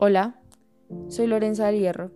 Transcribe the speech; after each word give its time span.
Hola, 0.00 0.40
soy 1.08 1.26
Lorenza 1.26 1.66
del 1.66 1.80
Hierro. 1.80 2.12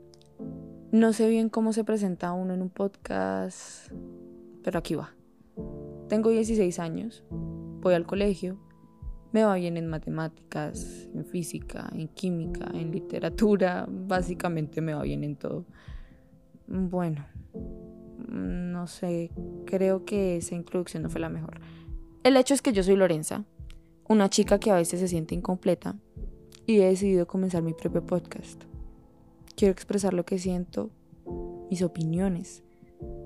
No 0.93 1.13
sé 1.13 1.29
bien 1.29 1.49
cómo 1.49 1.73
se 1.73 1.83
presenta 1.83 2.31
uno 2.31 2.55
en 2.55 2.63
un 2.63 2.71
podcast, 2.71 3.91
pero 4.63 4.79
aquí 4.79 4.95
va. 4.95 5.17
Tengo 6.09 6.31
16 6.31 6.79
años, 6.79 7.25
voy 7.29 7.95
al 7.95 8.07
colegio, 8.07 8.57
me 9.33 9.43
va 9.43 9.57
bien 9.57 9.77
en 9.77 9.89
matemáticas, 9.89 11.09
en 11.13 11.25
física, 11.27 11.91
en 11.93 12.07
química, 12.07 12.71
en 12.73 12.93
literatura, 12.93 13.85
básicamente 13.91 14.81
me 14.81 14.95
va 14.95 15.03
bien 15.03 15.25
en 15.25 15.35
todo. 15.35 15.67
Bueno, 16.69 17.27
no 18.29 18.87
sé, 18.87 19.33
creo 19.67 20.05
que 20.05 20.37
esa 20.37 20.55
introducción 20.55 21.03
no 21.03 21.11
fue 21.11 21.21
la 21.21 21.31
mejor. 21.31 21.61
El 22.23 22.37
hecho 22.37 22.55
es 22.55 22.63
que 22.63 22.73
yo 22.73 22.85
soy 22.85 22.95
Lorenza, 22.95 23.45
una 24.09 24.31
chica 24.31 24.61
que 24.61 24.71
a 24.71 24.77
veces 24.77 25.01
se 25.01 25.09
siente 25.09 25.35
incompleta 25.35 25.97
y 26.67 26.81
he 26.81 26.87
decidido 26.87 27.27
comenzar 27.27 27.63
mi 27.63 27.75
propio 27.75 28.05
podcast. 28.05 28.63
Quiero 29.57 29.73
expresar 29.73 30.15
lo 30.15 30.25
que 30.25 30.39
siento, 30.39 30.91
mis 31.71 31.83
opiniones 31.83 32.63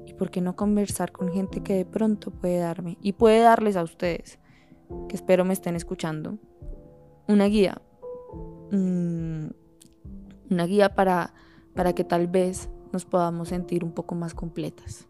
y 0.06 0.14
por 0.14 0.30
qué 0.30 0.40
no 0.40 0.56
conversar 0.56 1.12
con 1.12 1.32
gente 1.32 1.62
que 1.62 1.74
de 1.74 1.84
pronto 1.84 2.30
puede 2.30 2.58
darme 2.58 2.96
y 3.00 3.12
puede 3.12 3.40
darles 3.40 3.76
a 3.76 3.82
ustedes, 3.82 4.38
que 5.08 5.16
espero 5.16 5.44
me 5.44 5.52
estén 5.52 5.76
escuchando, 5.76 6.38
una 7.28 7.46
guía. 7.46 7.80
Mm, 8.70 9.48
una 10.50 10.66
guía 10.66 10.94
para, 10.94 11.34
para 11.74 11.92
que 11.92 12.04
tal 12.04 12.28
vez 12.28 12.68
nos 12.92 13.04
podamos 13.04 13.48
sentir 13.48 13.84
un 13.84 13.92
poco 13.92 14.14
más 14.14 14.34
completas. 14.34 15.08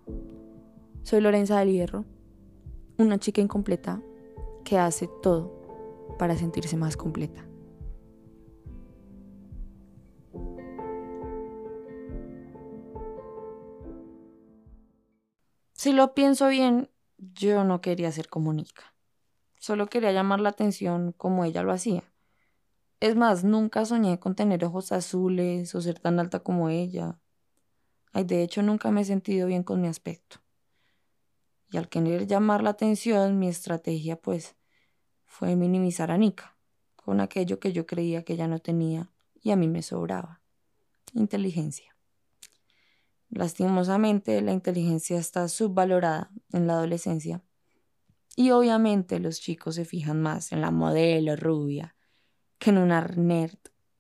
Soy 1.02 1.20
Lorenza 1.20 1.58
del 1.60 1.72
Hierro, 1.72 2.04
una 2.98 3.18
chica 3.18 3.40
incompleta 3.40 4.02
que 4.64 4.78
hace 4.78 5.08
todo 5.22 5.62
para 6.18 6.36
sentirse 6.36 6.76
más 6.76 6.96
completa. 6.96 7.46
Si 15.86 15.92
lo 15.92 16.14
pienso 16.14 16.48
bien, 16.48 16.90
yo 17.16 17.62
no 17.62 17.80
quería 17.80 18.10
ser 18.10 18.28
comunica. 18.28 18.96
Solo 19.60 19.86
quería 19.86 20.10
llamar 20.10 20.40
la 20.40 20.48
atención 20.48 21.12
como 21.12 21.44
ella 21.44 21.62
lo 21.62 21.70
hacía. 21.70 22.02
Es 22.98 23.14
más, 23.14 23.44
nunca 23.44 23.84
soñé 23.84 24.18
con 24.18 24.34
tener 24.34 24.64
ojos 24.64 24.90
azules 24.90 25.72
o 25.76 25.80
ser 25.80 26.00
tan 26.00 26.18
alta 26.18 26.40
como 26.40 26.70
ella. 26.70 27.20
Ay, 28.12 28.24
de 28.24 28.42
hecho, 28.42 28.64
nunca 28.64 28.90
me 28.90 29.02
he 29.02 29.04
sentido 29.04 29.46
bien 29.46 29.62
con 29.62 29.80
mi 29.80 29.86
aspecto. 29.86 30.38
Y 31.70 31.76
al 31.76 31.88
querer 31.88 32.26
llamar 32.26 32.64
la 32.64 32.70
atención, 32.70 33.38
mi 33.38 33.46
estrategia, 33.46 34.16
pues, 34.16 34.56
fue 35.24 35.54
minimizar 35.54 36.10
a 36.10 36.18
Nika, 36.18 36.56
con 36.96 37.20
aquello 37.20 37.60
que 37.60 37.72
yo 37.72 37.86
creía 37.86 38.24
que 38.24 38.32
ella 38.32 38.48
no 38.48 38.58
tenía 38.58 39.12
y 39.40 39.52
a 39.52 39.56
mí 39.56 39.68
me 39.68 39.82
sobraba. 39.82 40.42
Inteligencia. 41.12 41.95
Lastimosamente, 43.36 44.40
la 44.40 44.52
inteligencia 44.52 45.18
está 45.18 45.46
subvalorada 45.48 46.30
en 46.52 46.66
la 46.66 46.72
adolescencia 46.72 47.42
y 48.34 48.50
obviamente 48.50 49.20
los 49.20 49.40
chicos 49.42 49.74
se 49.74 49.84
fijan 49.84 50.22
más 50.22 50.52
en 50.52 50.62
la 50.62 50.70
modelo 50.70 51.36
rubia 51.36 51.94
que 52.58 52.70
en 52.70 52.78
una 52.78 53.02
nerd 53.02 53.58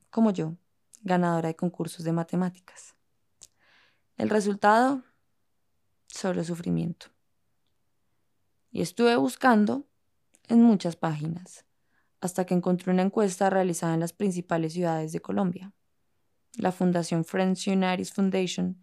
como 0.08 0.30
yo, 0.30 0.56
ganadora 1.02 1.48
de 1.48 1.54
concursos 1.54 2.02
de 2.02 2.12
matemáticas. 2.12 2.94
El 4.16 4.30
resultado, 4.30 5.04
solo 6.06 6.42
sufrimiento. 6.42 7.08
Y 8.70 8.80
estuve 8.80 9.16
buscando 9.16 9.86
en 10.48 10.62
muchas 10.62 10.96
páginas, 10.96 11.66
hasta 12.22 12.46
que 12.46 12.54
encontré 12.54 12.90
una 12.90 13.02
encuesta 13.02 13.50
realizada 13.50 13.92
en 13.92 14.00
las 14.00 14.14
principales 14.14 14.72
ciudades 14.72 15.12
de 15.12 15.20
Colombia. 15.20 15.74
La 16.54 16.72
Fundación 16.72 17.26
Friends 17.26 17.66
United 17.66 18.06
Foundation 18.06 18.80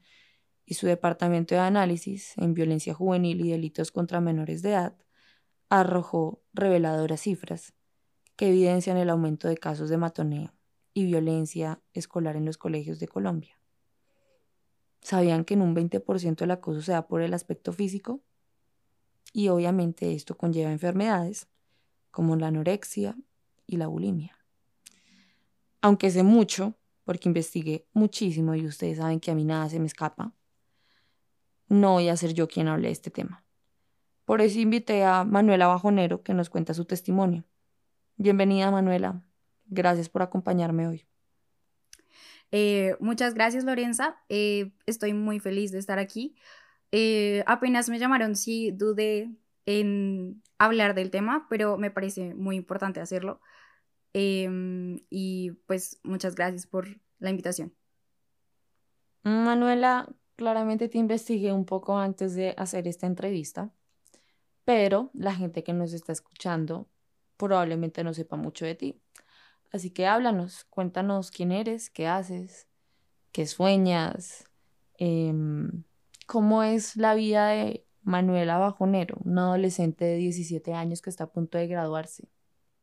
y 0.65 0.75
su 0.75 0.87
Departamento 0.87 1.55
de 1.55 1.61
Análisis 1.61 2.37
en 2.37 2.53
Violencia 2.53 2.93
Juvenil 2.93 3.41
y 3.45 3.51
Delitos 3.51 3.91
contra 3.91 4.21
Menores 4.21 4.61
de 4.61 4.69
Edad 4.71 4.97
arrojó 5.69 6.41
reveladoras 6.53 7.21
cifras 7.21 7.73
que 8.35 8.49
evidencian 8.49 8.97
el 8.97 9.09
aumento 9.09 9.47
de 9.47 9.57
casos 9.57 9.89
de 9.89 9.97
matoneo 9.97 10.53
y 10.93 11.05
violencia 11.05 11.81
escolar 11.93 12.35
en 12.35 12.45
los 12.45 12.57
colegios 12.57 12.99
de 12.99 13.07
Colombia. 13.07 13.59
¿Sabían 15.01 15.43
que 15.43 15.55
en 15.55 15.61
un 15.61 15.75
20% 15.75 16.43
el 16.43 16.51
acoso 16.51 16.81
se 16.81 16.93
da 16.93 17.07
por 17.07 17.21
el 17.21 17.33
aspecto 17.33 17.73
físico? 17.73 18.21
Y 19.33 19.49
obviamente 19.49 20.13
esto 20.13 20.37
conlleva 20.37 20.71
enfermedades 20.71 21.47
como 22.11 22.35
la 22.35 22.47
anorexia 22.47 23.17
y 23.65 23.77
la 23.77 23.87
bulimia. 23.87 24.37
Aunque 25.81 26.11
sé 26.11 26.23
mucho, 26.23 26.75
porque 27.03 27.27
investigué 27.27 27.87
muchísimo 27.93 28.55
y 28.55 28.65
ustedes 28.65 28.97
saben 28.97 29.19
que 29.19 29.31
a 29.31 29.35
mí 29.35 29.43
nada 29.43 29.67
se 29.67 29.79
me 29.79 29.87
escapa, 29.87 30.33
no 31.67 31.93
voy 31.93 32.09
a 32.09 32.17
ser 32.17 32.33
yo 32.33 32.47
quien 32.47 32.67
hable 32.67 32.87
de 32.87 32.93
este 32.93 33.11
tema. 33.11 33.43
Por 34.25 34.41
eso 34.41 34.59
invité 34.59 35.03
a 35.03 35.23
Manuela 35.23 35.67
Bajonero 35.67 36.23
que 36.23 36.33
nos 36.33 36.49
cuenta 36.49 36.73
su 36.73 36.85
testimonio. 36.85 37.43
Bienvenida 38.15 38.71
Manuela, 38.71 39.21
gracias 39.65 40.09
por 40.09 40.21
acompañarme 40.21 40.87
hoy. 40.87 41.05
Eh, 42.51 42.95
muchas 42.99 43.33
gracias 43.33 43.63
Lorenza, 43.63 44.17
eh, 44.29 44.71
estoy 44.85 45.13
muy 45.13 45.39
feliz 45.39 45.71
de 45.71 45.79
estar 45.79 45.99
aquí. 45.99 46.35
Eh, 46.91 47.43
apenas 47.47 47.89
me 47.89 47.97
llamaron, 47.97 48.35
sí 48.35 48.71
dudé 48.71 49.35
en 49.65 50.43
hablar 50.59 50.93
del 50.93 51.09
tema, 51.09 51.47
pero 51.49 51.77
me 51.77 51.89
parece 51.89 52.35
muy 52.35 52.55
importante 52.55 52.99
hacerlo. 53.01 53.41
Em, 54.13 54.99
y 55.09 55.51
pues 55.65 55.99
muchas 56.03 56.35
gracias 56.35 56.67
por 56.67 56.87
la 57.17 57.31
invitación. 57.31 57.73
Manuela, 59.23 60.07
claramente 60.35 60.89
te 60.89 60.97
investigué 60.97 61.51
un 61.51 61.65
poco 61.65 61.97
antes 61.97 62.35
de 62.35 62.53
hacer 62.57 62.87
esta 62.87 63.07
entrevista, 63.07 63.71
pero 64.65 65.09
la 65.13 65.33
gente 65.33 65.63
que 65.63 65.73
nos 65.73 65.93
está 65.93 66.11
escuchando 66.11 66.87
probablemente 67.37 68.03
no 68.03 68.13
sepa 68.13 68.35
mucho 68.35 68.65
de 68.65 68.75
ti. 68.75 69.01
Así 69.71 69.89
que 69.89 70.05
háblanos, 70.05 70.65
cuéntanos 70.65 71.31
quién 71.31 71.51
eres, 71.51 71.89
qué 71.89 72.07
haces, 72.07 72.67
qué 73.31 73.47
sueñas, 73.47 74.45
em, 74.97 75.83
cómo 76.27 76.63
es 76.63 76.95
la 76.95 77.15
vida 77.15 77.47
de 77.47 77.85
Manuela 78.03 78.57
Bajonero, 78.57 79.17
una 79.23 79.43
adolescente 79.43 80.05
de 80.05 80.17
17 80.17 80.73
años 80.73 81.01
que 81.01 81.09
está 81.09 81.25
a 81.25 81.31
punto 81.31 81.57
de 81.57 81.67
graduarse. 81.67 82.29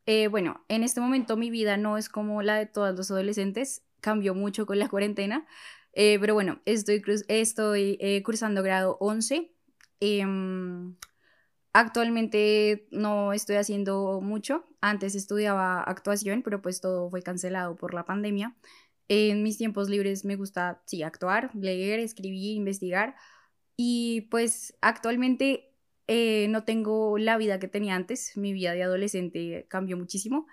Eh, 0.07 0.29
bueno, 0.29 0.65
en 0.69 0.83
este 0.83 1.01
momento 1.01 1.37
mi 1.37 1.51
vida 1.51 1.77
no 1.77 1.97
es 1.97 2.09
como 2.09 2.43
la 2.43 2.57
de 2.57 2.67
todos 2.67 2.97
los 2.97 3.11
adolescentes, 3.11 3.85
cambió 4.01 4.35
mucho 4.35 4.67
con 4.67 4.79
la 4.79 4.89
cuarentena, 4.89 5.47
eh, 5.93 6.19
pero 6.21 6.35
bueno, 6.35 6.61
estoy, 6.65 7.03
estoy 7.29 7.99
eh, 8.01 8.23
cursando 8.23 8.63
grado 8.63 8.97
11. 9.01 9.53
Em, 10.01 10.97
actualmente 11.73 12.89
no 12.91 13.33
estoy 13.33 13.57
haciendo 13.57 14.21
mucho, 14.21 14.67
antes 14.81 15.15
estudiaba 15.15 15.83
actuación, 15.83 16.43
pero 16.43 16.63
pues 16.63 16.81
todo 16.81 17.11
fue 17.11 17.23
cancelado 17.23 17.77
por 17.77 17.95
la 17.95 18.05
pandemia. 18.05 18.57
En 19.09 19.43
mis 19.43 19.59
tiempos 19.59 19.89
libres 19.91 20.25
me 20.25 20.37
gusta, 20.37 20.83
sí, 20.87 21.03
actuar, 21.03 21.51
leer, 21.55 22.01
escribir, 22.01 22.57
investigar. 22.57 23.17
Y 23.77 24.23
pues 24.31 24.77
actualmente 24.83 25.75
eh, 26.07 26.49
no 26.49 26.65
tengo 26.65 27.19
la 27.19 27.37
vida 27.39 27.59
que 27.59 27.69
tenía 27.69 27.97
antes, 27.97 28.37
mi 28.37 28.53
vida 28.53 28.73
de 28.73 28.83
adolescente 28.83 29.67
cambió 29.69 29.97
muchísimo, 29.97 30.47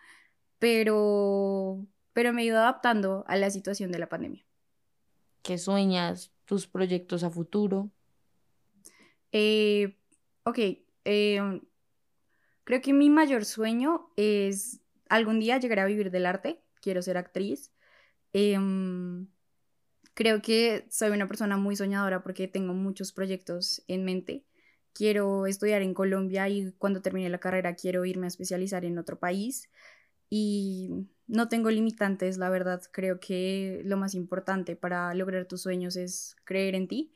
pero, 0.60 1.86
pero 2.14 2.34
me 2.34 2.44
he 2.44 2.46
ido 2.46 2.58
adaptando 2.58 3.26
a 3.28 3.38
la 3.38 3.50
situación 3.52 3.92
de 3.92 4.00
la 4.00 4.10
pandemia. 4.10 4.47
¿Qué 5.42 5.58
sueñas? 5.58 6.32
¿Tus 6.46 6.68
proyectos 6.68 7.24
a 7.24 7.30
futuro? 7.30 7.92
Eh, 9.32 9.98
ok, 10.44 10.60
em, 11.06 11.62
creo 12.64 12.82
que 12.82 12.94
mi 12.94 13.10
mayor 13.10 13.46
sueño 13.46 14.12
es 14.16 14.82
algún 15.10 15.40
día 15.40 15.58
llegar 15.60 15.80
a 15.80 15.86
vivir 15.86 16.12
del 16.12 16.26
arte, 16.26 16.62
quiero 16.82 17.02
ser 17.02 17.18
actriz. 17.18 17.72
Em, 18.34 19.28
Creo 20.18 20.42
que 20.42 20.88
soy 20.90 21.12
una 21.12 21.28
persona 21.28 21.58
muy 21.58 21.76
soñadora 21.76 22.24
porque 22.24 22.48
tengo 22.48 22.74
muchos 22.74 23.14
proyectos 23.14 23.84
en 23.88 24.04
mente. 24.04 24.46
Quiero 24.92 25.46
estudiar 25.46 25.84
en 25.84 25.94
Colombia 25.94 26.50
y 26.50 26.72
cuando 26.80 27.04
termine 27.04 27.30
la 27.30 27.38
carrera 27.40 27.76
quiero 27.76 28.04
irme 28.04 28.26
a 28.26 28.30
especializar 28.30 28.84
en 28.84 28.98
otro 28.98 29.20
país. 29.20 29.70
Y 30.28 30.90
no 31.28 31.50
tengo 31.50 31.70
limitantes, 31.70 32.38
la 32.38 32.50
verdad. 32.50 32.82
Creo 32.92 33.20
que 33.20 33.82
lo 33.86 33.98
más 33.98 34.16
importante 34.16 34.76
para 34.76 35.14
lograr 35.14 35.46
tus 35.46 35.62
sueños 35.62 35.96
es 35.96 36.36
creer 36.44 36.76
en 36.76 36.88
ti. 36.88 37.14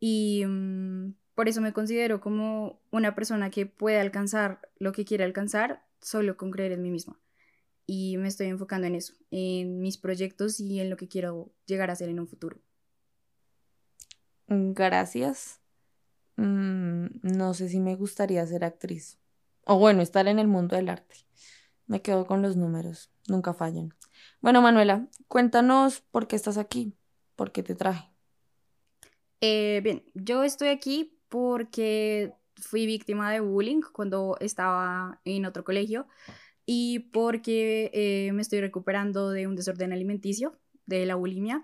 Y 0.00 0.44
mm, 0.46 1.14
por 1.34 1.48
eso 1.48 1.60
me 1.60 1.72
considero 1.72 2.20
como 2.20 2.80
una 2.90 3.14
persona 3.14 3.50
que 3.50 3.66
puede 3.66 4.00
alcanzar 4.00 4.60
lo 4.78 4.92
que 4.92 5.04
quiere 5.04 5.24
alcanzar 5.24 5.84
solo 6.00 6.36
con 6.36 6.50
creer 6.50 6.72
en 6.72 6.82
mí 6.82 6.90
misma 6.90 7.18
y 7.90 8.18
me 8.18 8.28
estoy 8.28 8.48
enfocando 8.48 8.86
en 8.86 8.94
eso, 8.94 9.14
en 9.30 9.80
mis 9.80 9.96
proyectos 9.96 10.60
y 10.60 10.78
en 10.78 10.90
lo 10.90 10.98
que 10.98 11.08
quiero 11.08 11.50
llegar 11.64 11.90
a 11.90 11.96
ser 11.96 12.10
en 12.10 12.20
un 12.20 12.28
futuro. 12.28 12.60
Gracias. 14.46 15.60
Mm, 16.36 17.06
no 17.22 17.54
sé 17.54 17.70
si 17.70 17.80
me 17.80 17.96
gustaría 17.96 18.46
ser 18.46 18.62
actriz. 18.62 19.18
O 19.64 19.78
bueno, 19.78 20.02
estar 20.02 20.28
en 20.28 20.38
el 20.38 20.48
mundo 20.48 20.76
del 20.76 20.90
arte. 20.90 21.27
Me 21.88 22.02
quedo 22.02 22.26
con 22.26 22.42
los 22.42 22.56
números, 22.56 23.10
nunca 23.26 23.54
fallan. 23.54 23.94
Bueno, 24.40 24.62
Manuela, 24.62 25.08
cuéntanos 25.26 26.00
por 26.00 26.28
qué 26.28 26.36
estás 26.36 26.58
aquí, 26.58 26.94
por 27.34 27.50
qué 27.50 27.62
te 27.62 27.74
traje. 27.74 28.08
Eh, 29.40 29.80
bien, 29.82 30.04
yo 30.14 30.44
estoy 30.44 30.68
aquí 30.68 31.18
porque 31.28 32.34
fui 32.56 32.86
víctima 32.86 33.32
de 33.32 33.40
bullying 33.40 33.80
cuando 33.92 34.36
estaba 34.40 35.20
en 35.24 35.46
otro 35.46 35.64
colegio 35.64 36.06
y 36.66 36.98
porque 37.10 37.90
eh, 37.94 38.32
me 38.32 38.42
estoy 38.42 38.60
recuperando 38.60 39.30
de 39.30 39.46
un 39.46 39.56
desorden 39.56 39.92
alimenticio, 39.92 40.58
de 40.86 41.06
la 41.06 41.14
bulimia. 41.14 41.62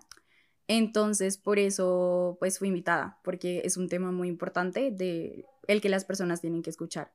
Entonces, 0.69 1.37
por 1.37 1.59
eso, 1.59 2.39
pues 2.41 2.59
fui 2.59 2.69
invitada, 2.69 3.21
porque 3.23 3.61
es 3.65 3.77
un 3.77 3.89
tema 3.89 4.13
muy 4.13 4.29
importante 4.29 4.91
de 4.91 5.45
el 5.67 5.83
que 5.83 5.91
las 5.91 6.07
personas 6.07 6.41
tienen 6.41 6.63
que 6.63 6.71
escuchar. 6.71 7.13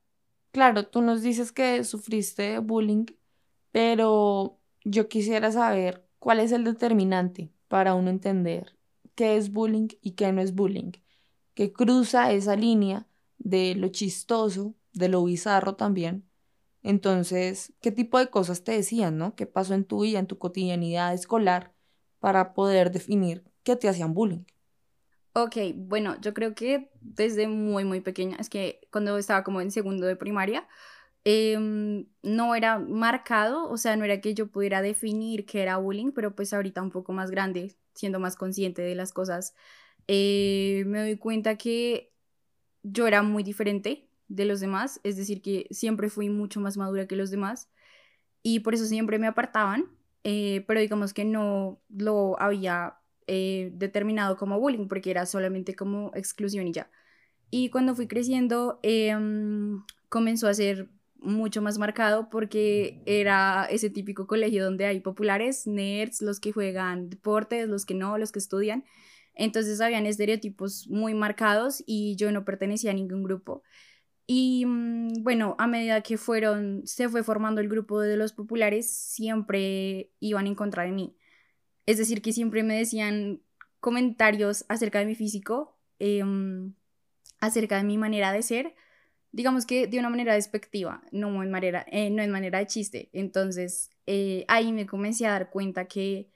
Claro, 0.51 0.88
tú 0.88 1.01
nos 1.01 1.22
dices 1.22 1.51
que 1.51 1.84
sufriste 1.84 2.57
bullying, 2.60 3.06
pero 3.72 4.60
yo 4.84 5.07
quisiera 5.10 5.51
saber 5.51 6.07
cuál 6.19 6.40
es 6.40 6.51
el 6.51 6.63
determinante 6.63 7.51
para 7.68 7.94
uno 7.96 8.10
entender 8.10 8.78
qué 9.16 9.38
es 9.38 9.51
bullying 9.51 9.90
y 10.01 10.12
qué 10.13 10.31
no 10.34 10.42
es 10.42 10.56
bullying, 10.56 10.92
que 11.56 11.74
cruza 11.74 12.31
esa 12.34 12.56
línea 12.56 13.07
de 13.40 13.75
lo 13.75 13.90
chistoso, 13.90 14.75
de 14.94 15.10
lo 15.10 15.24
bizarro 15.25 15.75
también. 15.75 16.28
Entonces, 16.84 17.74
¿qué 17.81 17.92
tipo 17.92 18.19
de 18.19 18.30
cosas 18.30 18.63
te 18.63 18.74
decían, 18.74 19.18
no? 19.18 19.36
¿Qué 19.36 19.45
pasó 19.48 19.74
en 19.75 19.86
tu 19.86 20.02
vida, 20.04 20.19
en 20.19 20.28
tu 20.28 20.38
cotidianidad 20.40 21.13
escolar 21.13 21.74
para 22.19 22.54
poder 22.54 22.92
definir 22.92 23.45
qué 23.63 23.75
te 23.78 23.90
hacían 23.90 24.13
bullying? 24.16 24.45
Ok, 25.34 25.58
bueno, 25.76 26.20
yo 26.22 26.34
creo 26.34 26.56
que 26.56 26.90
desde 27.02 27.48
muy, 27.48 27.86
muy 27.86 28.02
pequeña, 28.02 28.38
es 28.40 28.50
que 28.50 28.81
cuando 28.92 29.18
estaba 29.18 29.44
como 29.44 29.62
en 29.62 29.72
segundo 29.72 30.08
de 30.08 30.16
primaria, 30.16 30.68
em, 31.24 32.08
no 32.24 32.56
era 32.56 32.80
marcado, 32.80 33.70
o 33.70 33.78
sea, 33.78 33.96
no 33.98 34.06
era 34.06 34.22
que 34.22 34.34
yo 34.34 34.48
pudiera 34.52 34.81
definir 34.81 35.46
qué 35.46 35.62
era 35.64 35.78
bullying, 35.78 36.12
pero 36.14 36.36
pues 36.36 36.54
ahorita 36.54 36.81
un 36.81 36.92
poco 36.92 37.14
más 37.14 37.31
grande, 37.31 37.76
siendo 37.94 38.20
más 38.20 38.36
consciente 38.38 38.81
de 38.81 38.96
las 38.96 39.14
cosas, 39.14 39.56
eh, 40.08 40.84
me 40.88 41.02
doy 41.02 41.18
cuenta 41.18 41.58
que 41.58 42.14
yo 42.84 43.08
era 43.08 43.24
muy 43.24 43.44
diferente 43.44 44.10
de 44.30 44.46
los 44.46 44.60
demás, 44.62 45.00
es 45.04 45.18
decir, 45.18 45.42
que 45.42 45.68
siempre 45.72 46.10
fui 46.10 46.30
mucho 46.30 46.62
más 46.62 46.78
madura 46.78 47.08
que 47.08 47.16
los 47.16 47.31
demás 47.31 47.70
y 48.44 48.62
por 48.62 48.74
eso 48.76 48.86
siempre 48.86 49.20
me 49.20 49.28
apartaban, 49.28 49.86
eh, 50.24 50.64
pero 50.68 50.80
digamos 50.81 51.14
que 51.14 51.26
no 51.26 51.81
lo 51.90 52.40
había 52.42 52.99
eh, 53.31 53.70
determinado 53.74 54.38
como 54.38 54.60
bullying 54.60 54.88
porque 54.88 55.12
era 55.12 55.28
solamente 55.28 55.76
como 55.76 56.12
exclusión 56.16 56.68
y 56.68 56.74
ya. 56.74 56.90
Y 57.52 57.70
cuando 57.70 57.96
fui 57.96 58.08
creciendo 58.08 58.80
em, 58.84 59.84
comenzó 60.10 60.48
a 60.48 60.54
ser 60.56 60.90
mucho 61.18 61.62
más 61.62 61.78
marcado 61.78 62.30
porque 62.30 63.04
era 63.06 63.66
ese 63.70 63.90
típico 63.92 64.26
colegio 64.26 64.64
donde 64.66 64.86
hay 64.86 65.00
populares, 65.02 65.68
nerds, 65.68 66.22
los 66.22 66.40
que 66.40 66.52
juegan 66.52 67.10
deportes, 67.10 67.68
los 67.68 67.86
que 67.86 67.94
no, 67.94 68.18
los 68.18 68.31
que 68.31 68.40
estudian. 68.40 68.84
Entonces 69.36 69.80
habían 69.81 70.08
estereotipos 70.08 70.88
muy 70.90 71.14
marcados 71.14 71.84
y 71.86 72.16
yo 72.16 72.31
no 72.31 72.46
pertenecía 72.46 72.92
a 72.92 72.94
ningún 72.96 73.24
grupo. 73.24 73.64
Y 74.28 74.66
mm, 74.66 75.24
bueno, 75.24 75.56
a 75.60 75.68
medida 75.68 76.02
que 76.02 76.18
fueron, 76.18 76.81
se 76.86 77.10
fue 77.10 77.24
formando 77.24 77.62
el 77.62 77.70
grupo 77.70 78.02
de 78.02 78.18
los 78.18 78.34
populares, 78.34 78.90
siempre 78.90 80.12
iban 80.20 80.48
en 80.48 80.56
contra 80.56 80.84
de 80.84 80.92
mí. 80.92 81.16
Es 81.89 81.97
decir, 81.97 82.21
que 82.21 82.33
siempre 82.33 82.62
me 82.62 82.77
decían 82.77 83.41
comentarios 83.80 84.63
acerca 84.69 85.00
de 85.00 85.07
mi 85.07 85.15
físico, 85.15 85.75
em, 85.97 86.75
acerca 87.39 87.77
de 87.77 87.83
mi 87.83 87.97
manera 87.97 88.31
de 88.31 88.44
ser, 88.44 88.75
digamos 89.31 89.65
que 89.65 89.88
de 89.88 89.97
una 89.97 90.12
manera 90.12 90.36
despectiva, 90.36 91.01
no 91.12 91.41
en 91.41 91.50
manera, 91.50 91.83
eh, 91.89 92.12
no 92.12 92.21
en 92.21 92.30
manera 92.30 92.59
de 92.59 92.68
chiste. 92.68 93.09
Entonces, 93.12 93.89
eh, 94.06 94.45
ahí 94.47 94.71
me 94.71 94.86
comencé 94.86 95.25
a 95.25 95.31
dar 95.31 95.50
cuenta 95.50 95.88
que 95.88 96.30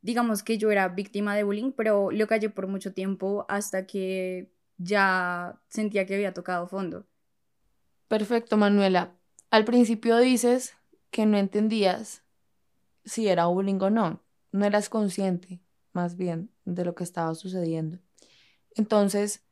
digamos 0.00 0.44
que 0.44 0.58
yo 0.58 0.70
era 0.70 0.86
víctima 0.86 1.34
de 1.34 1.42
bullying, 1.42 1.72
pero 1.72 2.12
lo 2.12 2.28
callé 2.28 2.48
por 2.48 2.68
mucho 2.68 2.92
tiempo 2.94 3.46
hasta 3.48 3.84
que 3.84 4.52
ya 4.76 5.60
sentía 5.68 6.06
que 6.06 6.14
había 6.14 6.34
tocado 6.34 6.68
fondo. 6.68 7.04
Perfecto, 8.06 8.56
Manuela. 8.56 9.12
Al 9.50 9.64
principio 9.64 10.18
dices 10.18 10.76
que 11.10 11.26
no 11.26 11.36
entendías 11.36 12.22
si 13.04 13.26
era 13.26 13.46
bullying 13.46 13.80
o 13.80 13.90
no. 13.90 14.27
No 14.52 14.64
eras 14.64 14.88
consciente, 14.88 15.60
más 15.92 16.16
bien, 16.16 16.50
de 16.64 16.84
lo 16.84 16.94
que 16.94 17.04
estaba 17.04 17.34
sucediendo. 17.34 17.98
Entonces, 18.74 19.42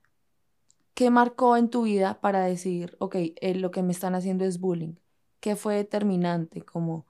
¿qué 0.94 1.10
marcó 1.10 1.56
en 1.56 1.69
tu 1.69 1.82
vida 1.82 2.20
para 2.20 2.44
decir, 2.44 2.96
ok, 2.98 3.16
eh, 3.16 3.54
lo 3.54 3.70
que 3.70 3.82
me 3.82 3.93
están 3.93 4.14
haciendo 4.14 4.44
es 4.44 4.58
bullying? 4.58 4.94
¿Qué 5.40 5.56
fue 5.56 5.75
determinante? 5.76 6.62
Como, 6.62 7.06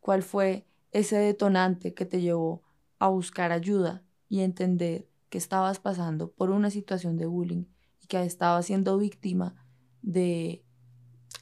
¿Cuál 0.00 0.22
fue 0.22 0.66
ese 0.92 1.16
detonante 1.16 1.94
que 1.94 2.04
te 2.04 2.20
llevó 2.20 2.62
a 2.98 3.08
buscar 3.08 3.52
ayuda 3.52 4.02
y 4.28 4.40
entender 4.40 5.08
que 5.28 5.38
estabas 5.38 5.80
pasando 5.80 6.30
por 6.30 6.50
una 6.50 6.70
situación 6.70 7.16
de 7.16 7.26
bullying 7.26 7.64
y 8.00 8.06
que 8.06 8.22
estabas 8.22 8.66
siendo 8.66 8.98
víctima 8.98 9.56
de 10.02 10.62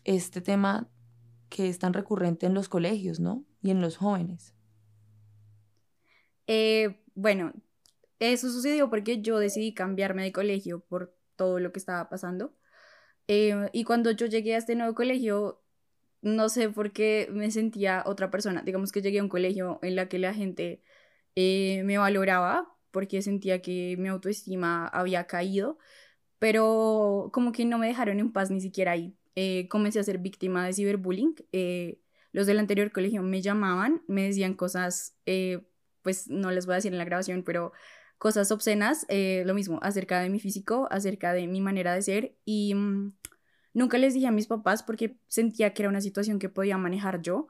este 0.05 0.41
tema 0.41 0.89
que 1.49 1.69
es 1.69 1.79
tan 1.79 1.93
recurrente 1.93 2.47
en 2.47 2.55
los 2.55 2.69
colegios, 2.69 3.21
¿no? 3.21 3.45
Y 3.61 3.71
en 3.71 3.81
los 3.81 3.97
jóvenes. 3.97 4.55
Eh, 6.47 7.01
bueno, 7.15 7.53
eso 8.19 8.51
sucedió 8.51 8.91
porque 8.91 9.23
yo 9.23 9.39
decidí 9.39 9.75
cambiarme 9.75 10.23
de 10.25 10.33
colegio 10.33 10.81
por 10.81 11.15
todo 11.37 11.61
lo 11.61 11.73
que 11.73 11.79
estaba 11.79 12.09
pasando. 12.09 12.55
Eh, 13.29 13.71
y 13.73 13.85
cuando 13.85 14.11
yo 14.13 14.27
llegué 14.27 14.55
a 14.55 14.59
este 14.59 14.75
nuevo 14.77 14.95
colegio, 14.95 15.63
no 16.23 16.49
sé 16.49 16.71
por 16.71 16.93
qué 16.93 17.29
me 17.33 17.51
sentía 17.51 18.03
otra 18.07 18.31
persona. 18.31 18.63
Digamos 18.63 18.93
que 18.93 19.03
llegué 19.03 19.19
a 19.19 19.23
un 19.25 19.29
colegio 19.29 19.79
en 19.83 19.97
la 19.97 20.09
que 20.09 20.19
la 20.19 20.35
gente 20.35 20.83
eh, 21.37 21.83
me 21.85 21.99
valoraba 21.99 22.69
porque 22.91 23.23
sentía 23.23 23.63
que 23.63 23.97
mi 23.99 24.09
autoestima 24.09 24.87
había 24.89 25.27
caído, 25.27 25.79
pero 26.39 27.31
como 27.33 27.53
que 27.53 27.65
no 27.65 27.79
me 27.79 27.89
dejaron 27.89 28.21
en 28.21 28.33
paz 28.33 28.51
ni 28.51 28.61
siquiera 28.61 28.93
ahí. 28.93 29.17
Eh, 29.37 29.69
comencé 29.69 30.01
a 30.01 30.05
ser 30.05 30.19
víctima 30.19 30.67
de 30.67 30.75
ciberbullying. 30.75 31.35
Eh, 31.53 32.01
los 32.33 32.47
del 32.47 32.59
anterior 32.59 32.93
colegio 32.93 33.23
me 33.23 33.43
llamaban, 33.43 34.03
me 34.09 34.25
decían 34.25 34.55
cosas, 34.55 35.17
pues 36.03 36.29
no 36.29 36.51
les 36.51 36.67
voy 36.67 36.75
a 36.75 36.77
decir 36.77 36.93
en 36.93 36.99
la 36.99 37.05
grabación, 37.05 37.43
pero 37.45 37.73
cosas 38.19 38.53
obscenas, 38.53 39.07
lo 39.09 39.55
mismo, 39.55 39.81
acerca 39.83 40.21
de 40.21 40.31
mi 40.31 40.39
físico, 40.39 40.87
acerca 40.91 41.33
de 41.33 41.47
mi 41.49 41.61
manera 41.61 41.95
de 41.95 42.03
ser 42.03 42.37
y 42.45 42.75
mm, 42.75 43.15
nunca 43.75 43.99
les 43.99 44.15
dije 44.15 44.27
a 44.27 44.33
mis 44.33 44.47
papás 44.47 44.83
porque 44.83 45.19
sentía 45.29 45.75
que 45.75 45.83
era 45.83 45.89
una 45.89 46.01
situación 46.01 46.39
que 46.39 46.49
podía 46.49 46.79
manejar 46.79 47.23
yo, 47.23 47.49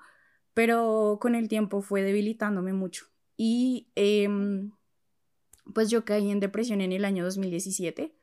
pero 0.54 1.18
con 1.20 1.34
el 1.34 1.48
tiempo 1.48 1.82
fue 1.82 2.02
debilitándome 2.02 2.72
mucho. 2.72 3.06
Y 3.36 3.90
em, 3.94 4.72
pues 5.74 5.90
yo 5.90 6.04
caí 6.04 6.30
en 6.30 6.40
depresión 6.40 6.80
en 6.80 6.92
el 6.92 7.04
año 7.04 7.24
2017. 7.24 8.14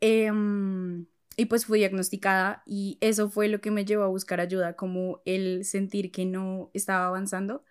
Em, 0.00 1.06
y 1.36 1.46
pues 1.46 1.66
fui 1.66 1.78
diagnosticada 1.78 2.62
y 2.66 2.98
eso 3.00 3.30
fue 3.30 3.48
lo 3.48 3.60
que 3.60 3.70
me 3.70 3.84
llevó 3.84 4.04
a 4.04 4.08
buscar 4.08 4.40
ayuda, 4.40 4.76
como 4.76 5.22
el 5.24 5.64
sentir 5.64 6.10
que 6.12 6.26
no 6.26 6.70
estaba 6.74 7.06
avanzando. 7.06 7.64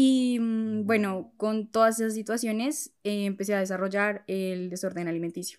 Y 0.00 0.38
mm, 0.38 0.86
bueno, 0.86 1.32
con 1.36 1.72
todas 1.72 1.98
esas 1.98 2.14
situaciones 2.14 2.94
eh, 3.02 3.24
empecé 3.24 3.56
a 3.56 3.58
desarrollar 3.58 4.22
el 4.28 4.70
desorden 4.70 5.08
alimenticio. 5.08 5.58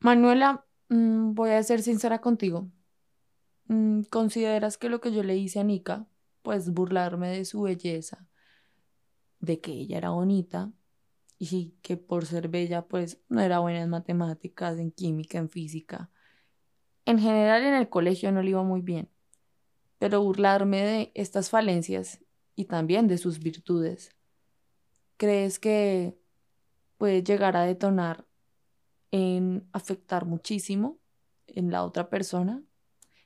Manuela, 0.00 0.66
mm, 0.88 1.34
voy 1.34 1.50
a 1.50 1.62
ser 1.62 1.82
sincera 1.82 2.20
contigo. 2.20 2.72
Mm, 3.68 4.00
¿Consideras 4.10 4.78
que 4.78 4.88
lo 4.88 5.00
que 5.00 5.12
yo 5.12 5.22
le 5.22 5.36
hice 5.36 5.60
a 5.60 5.62
Nika, 5.62 6.08
pues 6.42 6.72
burlarme 6.72 7.28
de 7.28 7.44
su 7.44 7.62
belleza, 7.62 8.26
de 9.38 9.60
que 9.60 9.70
ella 9.70 9.98
era 9.98 10.10
bonita 10.10 10.72
y 11.38 11.76
que 11.82 11.96
por 11.96 12.26
ser 12.26 12.48
bella 12.48 12.88
pues 12.88 13.20
no 13.28 13.42
era 13.42 13.60
buena 13.60 13.80
en 13.82 13.90
matemáticas, 13.90 14.76
en 14.80 14.90
química, 14.90 15.38
en 15.38 15.50
física. 15.50 16.10
En 17.04 17.20
general 17.20 17.62
en 17.62 17.74
el 17.74 17.88
colegio 17.88 18.32
no 18.32 18.42
le 18.42 18.50
iba 18.50 18.64
muy 18.64 18.80
bien, 18.80 19.08
pero 20.00 20.20
burlarme 20.20 20.82
de 20.84 21.12
estas 21.14 21.48
falencias 21.48 22.23
y 22.56 22.66
también 22.66 23.08
de 23.08 23.18
sus 23.18 23.38
virtudes, 23.40 24.10
¿crees 25.16 25.58
que 25.58 26.16
puede 26.98 27.22
llegar 27.22 27.56
a 27.56 27.64
detonar 27.64 28.26
en 29.10 29.68
afectar 29.72 30.24
muchísimo 30.24 30.98
en 31.46 31.70
la 31.70 31.84
otra 31.84 32.08
persona? 32.08 32.62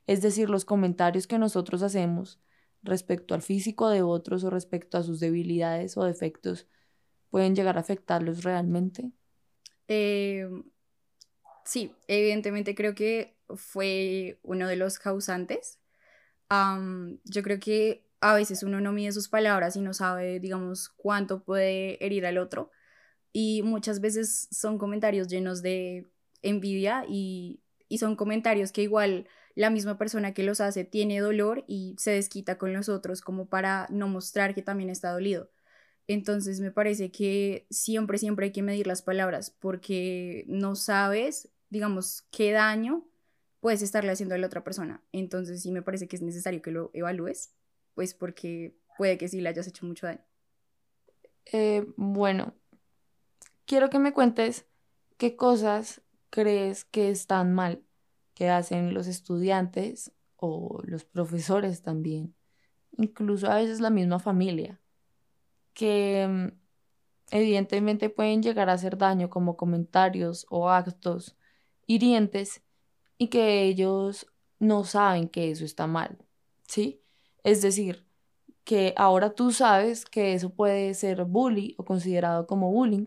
Es 0.06 0.22
decir, 0.22 0.48
los 0.48 0.64
comentarios 0.64 1.26
que 1.26 1.38
nosotros 1.38 1.82
hacemos 1.82 2.40
respecto 2.82 3.34
al 3.34 3.42
físico 3.42 3.88
de 3.88 4.02
otros 4.02 4.44
o 4.44 4.50
respecto 4.50 4.98
a 4.98 5.02
sus 5.02 5.20
debilidades 5.20 5.96
o 5.96 6.04
defectos 6.04 6.66
pueden 7.30 7.54
llegar 7.54 7.76
a 7.76 7.80
afectarlos 7.80 8.44
realmente? 8.44 9.12
Eh, 9.88 10.48
sí, 11.64 11.94
evidentemente 12.06 12.74
creo 12.74 12.94
que 12.94 13.36
fue 13.54 14.38
uno 14.42 14.66
de 14.66 14.76
los 14.76 14.98
causantes. 14.98 15.78
yo 16.50 17.42
creo 17.42 17.60
que 17.60 18.07
a 18.20 18.34
veces 18.34 18.62
uno 18.62 18.80
no 18.80 18.92
mide 18.92 19.12
sus 19.12 19.28
palabras 19.28 19.76
y 19.76 19.80
no 19.80 19.94
sabe, 19.94 20.40
digamos, 20.40 20.88
cuánto 20.88 21.44
puede 21.44 22.04
herir 22.04 22.26
al 22.26 22.38
otro. 22.38 22.70
Y 23.32 23.62
muchas 23.62 24.00
veces 24.00 24.48
son 24.50 24.78
comentarios 24.78 25.28
llenos 25.28 25.62
de 25.62 26.06
envidia 26.42 27.04
y, 27.08 27.60
y 27.88 27.98
son 27.98 28.16
comentarios 28.16 28.72
que 28.72 28.82
igual 28.82 29.28
la 29.54 29.70
misma 29.70 29.98
persona 29.98 30.34
que 30.34 30.44
los 30.44 30.60
hace 30.60 30.84
tiene 30.84 31.20
dolor 31.20 31.64
y 31.66 31.96
se 31.98 32.12
desquita 32.12 32.58
con 32.58 32.72
los 32.72 32.88
otros 32.88 33.20
como 33.20 33.48
para 33.48 33.86
no 33.90 34.08
mostrar 34.08 34.54
que 34.54 34.62
también 34.62 34.90
está 34.90 35.10
dolido. 35.10 35.50
Entonces 36.06 36.60
me 36.60 36.70
parece 36.70 37.10
que 37.10 37.66
siempre, 37.70 38.18
siempre 38.18 38.46
hay 38.46 38.52
que 38.52 38.62
medir 38.62 38.86
las 38.86 39.02
palabras 39.02 39.50
porque 39.50 40.44
no 40.48 40.74
sabes, 40.74 41.50
digamos, 41.70 42.22
qué 42.30 42.52
daño 42.52 43.06
puedes 43.60 43.82
estarle 43.82 44.12
haciendo 44.12 44.34
a 44.34 44.38
la 44.38 44.46
otra 44.46 44.64
persona. 44.64 45.02
Entonces 45.12 45.62
sí 45.62 45.72
me 45.72 45.82
parece 45.82 46.08
que 46.08 46.16
es 46.16 46.22
necesario 46.22 46.62
que 46.62 46.70
lo 46.70 46.90
evalúes, 46.94 47.52
pues 47.98 48.14
porque 48.14 48.76
puede 48.96 49.18
que 49.18 49.26
sí 49.26 49.40
le 49.40 49.48
hayas 49.48 49.66
hecho 49.66 49.84
mucho 49.84 50.06
daño. 50.06 50.24
Eh, 51.46 51.84
bueno, 51.96 52.54
quiero 53.66 53.90
que 53.90 53.98
me 53.98 54.12
cuentes 54.12 54.66
qué 55.16 55.34
cosas 55.34 56.00
crees 56.30 56.84
que 56.84 57.10
están 57.10 57.52
mal 57.52 57.82
que 58.34 58.50
hacen 58.50 58.94
los 58.94 59.08
estudiantes 59.08 60.12
o 60.36 60.80
los 60.84 61.04
profesores 61.04 61.82
también, 61.82 62.36
incluso 62.96 63.50
a 63.50 63.56
veces 63.56 63.80
la 63.80 63.90
misma 63.90 64.20
familia, 64.20 64.80
que 65.74 66.24
mm, 66.28 66.56
evidentemente 67.32 68.10
pueden 68.10 68.44
llegar 68.44 68.70
a 68.70 68.74
hacer 68.74 68.96
daño 68.96 69.28
como 69.28 69.56
comentarios 69.56 70.46
o 70.50 70.70
actos 70.70 71.36
hirientes 71.88 72.62
y 73.16 73.26
que 73.26 73.64
ellos 73.64 74.28
no 74.60 74.84
saben 74.84 75.28
que 75.28 75.50
eso 75.50 75.64
está 75.64 75.88
mal, 75.88 76.16
¿sí? 76.62 77.02
Es 77.48 77.62
decir, 77.62 78.06
que 78.64 78.94
ahora 78.98 79.34
tú 79.34 79.52
sabes 79.52 80.04
que 80.06 80.34
eso 80.34 80.50
puede 80.54 80.92
ser 80.94 81.24
bullying 81.24 81.74
o 81.78 81.84
considerado 81.86 82.46
como 82.46 82.70
bullying, 82.70 83.06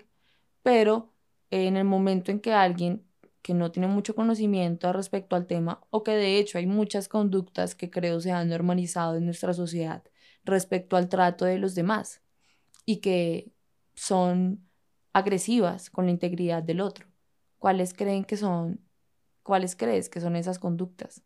pero 0.64 1.14
en 1.52 1.78
el 1.78 1.86
momento 1.86 2.32
en 2.32 2.42
que 2.42 2.54
alguien 2.54 3.06
que 3.44 3.54
no 3.54 3.72
tiene 3.72 3.88
mucho 3.88 4.16
conocimiento 4.16 4.92
respecto 4.94 5.36
al 5.36 5.48
tema 5.48 5.82
o 5.92 6.04
que 6.04 6.14
de 6.14 6.40
hecho 6.40 6.58
hay 6.58 6.68
muchas 6.68 7.08
conductas 7.10 7.76
que 7.76 7.92
creo 7.92 8.20
se 8.22 8.32
han 8.32 8.50
normalizado 8.50 9.18
en 9.18 9.26
nuestra 9.26 9.54
sociedad 9.54 10.04
respecto 10.46 10.98
al 10.98 11.10
trato 11.10 11.46
de 11.46 11.60
los 11.60 11.76
demás 11.76 12.24
y 12.86 12.98
que 13.02 13.54
son 13.96 14.68
agresivas 15.14 15.90
con 15.92 16.06
la 16.08 16.12
integridad 16.14 16.64
del 16.64 16.82
otro. 16.82 17.08
¿Cuáles 17.60 17.94
creen 17.94 18.26
que 18.26 18.38
son, 18.38 18.82
cuáles 19.44 19.76
crees 19.76 20.10
que 20.10 20.22
son 20.22 20.36
esas 20.36 20.60
conductas? 20.60 21.24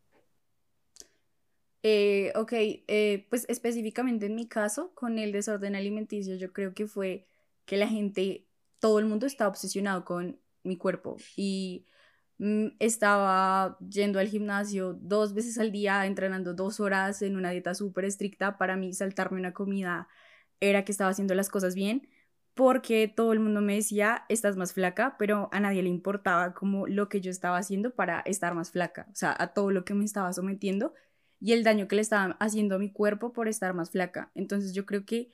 Eh, 1.88 2.32
ok, 2.36 2.52
eh, 2.54 3.28
pues 3.30 3.46
específicamente 3.48 4.26
en 4.26 4.36
mi 4.36 4.48
caso, 4.48 4.92
con 4.96 5.20
el 5.20 5.32
desorden 5.32 5.76
alimenticio, 5.76 6.36
yo 6.36 6.52
creo 6.52 6.74
que 6.74 6.88
fue 6.88 7.28
que 7.66 7.78
la 7.78 7.88
gente, 7.88 8.48
todo 8.80 8.98
el 9.00 9.06
mundo 9.06 9.28
está 9.28 9.48
obsesionado 9.48 10.04
con 10.04 10.40
mi 10.64 10.78
cuerpo 10.78 11.18
y 11.36 11.86
Mm, 12.40 12.70
estaba 12.80 13.78
yendo 13.90 14.20
al 14.20 14.28
gimnasio 14.28 14.94
dos 15.02 15.34
veces 15.34 15.58
al 15.58 15.72
día, 15.72 16.06
entrenando 16.06 16.54
dos 16.54 16.80
horas 16.82 17.22
en 17.22 17.38
una 17.38 17.52
dieta 17.52 17.74
súper 17.76 18.06
estricta. 18.06 18.58
Para 18.58 18.76
mí 18.78 18.94
saltarme 18.94 19.40
una 19.40 19.54
comida 19.54 20.08
era 20.60 20.84
que 20.86 20.92
estaba 20.92 21.12
haciendo 21.12 21.36
las 21.36 21.50
cosas 21.50 21.76
bien, 21.76 22.08
porque 22.54 23.08
todo 23.08 23.34
el 23.34 23.40
mundo 23.40 23.62
me 23.62 23.76
decía, 23.76 24.26
estás 24.30 24.56
más 24.58 24.74
flaca, 24.74 25.16
pero 25.20 25.50
a 25.52 25.60
nadie 25.60 25.84
le 25.84 25.90
importaba 25.90 26.54
como 26.54 26.88
lo 26.88 27.10
que 27.10 27.22
yo 27.22 27.32
estaba 27.32 27.58
haciendo 27.58 27.96
para 27.96 28.22
estar 28.22 28.54
más 28.56 28.72
flaca, 28.72 29.08
o 29.12 29.16
sea, 29.16 29.36
a 29.38 29.54
todo 29.54 29.72
lo 29.72 29.86
que 29.86 29.94
me 29.94 30.06
estaba 30.06 30.32
sometiendo 30.34 30.94
y 31.40 31.54
el 31.54 31.64
daño 31.64 31.88
que 31.88 31.96
le 31.96 32.02
estaba 32.02 32.38
haciendo 32.40 32.76
a 32.76 32.80
mi 32.80 32.92
cuerpo 32.92 33.34
por 33.34 33.48
estar 33.48 33.74
más 33.74 33.92
flaca. 33.92 34.32
Entonces 34.36 34.74
yo 34.74 34.86
creo 34.86 35.06
que 35.06 35.30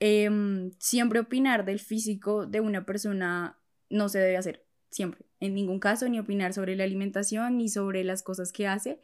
em, 0.00 0.72
siempre 0.78 1.20
opinar 1.20 1.64
del 1.64 1.78
físico 1.80 2.46
de 2.46 2.60
una 2.60 2.84
persona 2.86 3.58
no 3.90 4.08
se 4.08 4.18
debe 4.18 4.36
hacer 4.36 4.66
siempre, 4.90 5.26
en 5.40 5.54
ningún 5.54 5.80
caso, 5.80 6.08
ni 6.08 6.18
opinar 6.18 6.52
sobre 6.52 6.76
la 6.76 6.84
alimentación 6.84 7.58
ni 7.58 7.68
sobre 7.68 8.04
las 8.04 8.22
cosas 8.22 8.52
que 8.52 8.66
hace. 8.66 9.00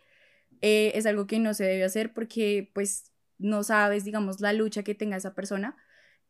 Eh, 0.63 0.93
es 0.95 1.07
algo 1.07 1.27
que 1.27 1.39
no 1.39 1.55
se 1.55 1.65
debe 1.65 1.85
hacer 1.85 2.13
porque 2.15 2.71
pues 2.75 3.13
no 3.39 3.63
sabes, 3.65 4.05
digamos, 4.05 4.41
la 4.41 4.53
lucha 4.53 4.83
que 4.83 4.95
tenga 4.95 5.17
esa 5.17 5.35
persona 5.35 5.77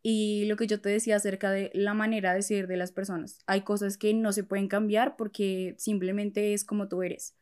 y 0.03 0.47
lo 0.47 0.57
que 0.57 0.67
yo 0.67 0.81
te 0.81 0.89
decía 0.89 1.17
acerca 1.17 1.51
de 1.53 1.71
la 1.75 1.95
manera 1.95 2.35
de 2.35 2.43
ser 2.43 2.67
de 2.67 2.77
las 2.77 2.93
personas. 2.93 3.41
Hay 3.47 3.63
cosas 3.63 3.99
que 3.99 4.15
no 4.15 4.33
se 4.33 4.45
pueden 4.45 4.69
cambiar 4.69 5.17
porque 5.17 5.75
simplemente 5.79 6.55
es 6.55 6.65
como 6.65 6.89
tú 6.89 7.03
eres 7.03 7.37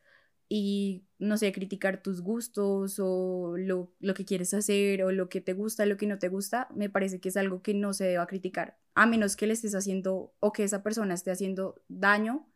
y, 0.52 1.07
no 1.21 1.38
sé, 1.38 1.52
criticar 1.52 2.02
tus 2.02 2.23
gustos 2.23 2.99
o 2.99 3.54
lo, 3.57 3.95
lo, 4.00 4.14
que 4.14 4.25
quieres 4.25 4.52
hacer 4.52 5.04
o 5.04 5.12
lo 5.12 5.28
que 5.28 5.40
te 5.40 5.52
gusta, 5.52 5.87
lo 5.87 5.97
que 5.97 6.09
no 6.09 6.19
te 6.19 6.28
gusta, 6.28 6.66
me 6.75 6.90
parece 6.90 7.21
que 7.21 7.28
es 7.28 7.37
algo 7.37 7.62
que 7.62 7.73
no 7.73 7.92
se 7.95 8.04
deba 8.04 8.26
criticar, 8.26 8.76
a 8.97 9.07
menos 9.07 9.37
que 9.37 9.47
le 9.47 9.52
estés 9.52 9.76
haciendo 9.76 10.35
o 10.40 10.52
que 10.52 10.64
esa 10.64 10.83
persona 10.83 11.14
esté 11.14 11.30
haciendo 11.30 11.80
daño, 11.87 12.52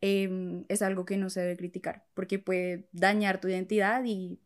em, 0.00 0.64
es 0.68 0.82
algo 0.82 1.04
que 1.04 1.16
no 1.16 1.30
se 1.30 1.40
debe 1.40 1.56
criticar, 1.56 2.06
porque 2.14 2.38
puede 2.38 2.88
dañar 2.92 3.40
tu 3.40 3.48
identidad 3.48 4.04
y 4.04 4.40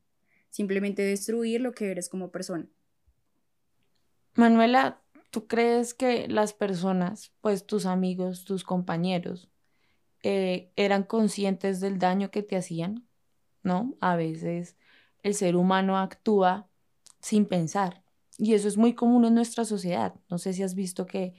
simplemente 0.48 1.02
destruir 1.02 1.60
lo 1.60 1.72
que 1.72 1.90
eres 1.90 2.08
como 2.08 2.32
persona. 2.32 2.66
Manuela, 4.36 5.02
¿tú 5.30 5.46
crees 5.46 5.92
que 5.92 6.28
las 6.28 6.54
personas, 6.54 7.30
pues 7.42 7.66
tus 7.66 7.84
amigos, 7.84 8.46
tus 8.46 8.64
compañeros, 8.64 9.50
eh, 10.28 10.72
eran 10.74 11.04
conscientes 11.04 11.78
del 11.78 12.00
daño 12.00 12.32
que 12.32 12.42
te 12.42 12.56
hacían, 12.56 13.06
¿no? 13.62 13.94
A 14.00 14.16
veces 14.16 14.76
el 15.22 15.34
ser 15.34 15.54
humano 15.54 15.96
actúa 15.98 16.68
sin 17.20 17.46
pensar 17.46 18.02
y 18.36 18.54
eso 18.54 18.66
es 18.66 18.76
muy 18.76 18.94
común 18.96 19.24
en 19.24 19.36
nuestra 19.36 19.64
sociedad. 19.64 20.16
No 20.28 20.38
sé 20.38 20.52
si 20.52 20.64
has 20.64 20.74
visto 20.74 21.06
que 21.06 21.34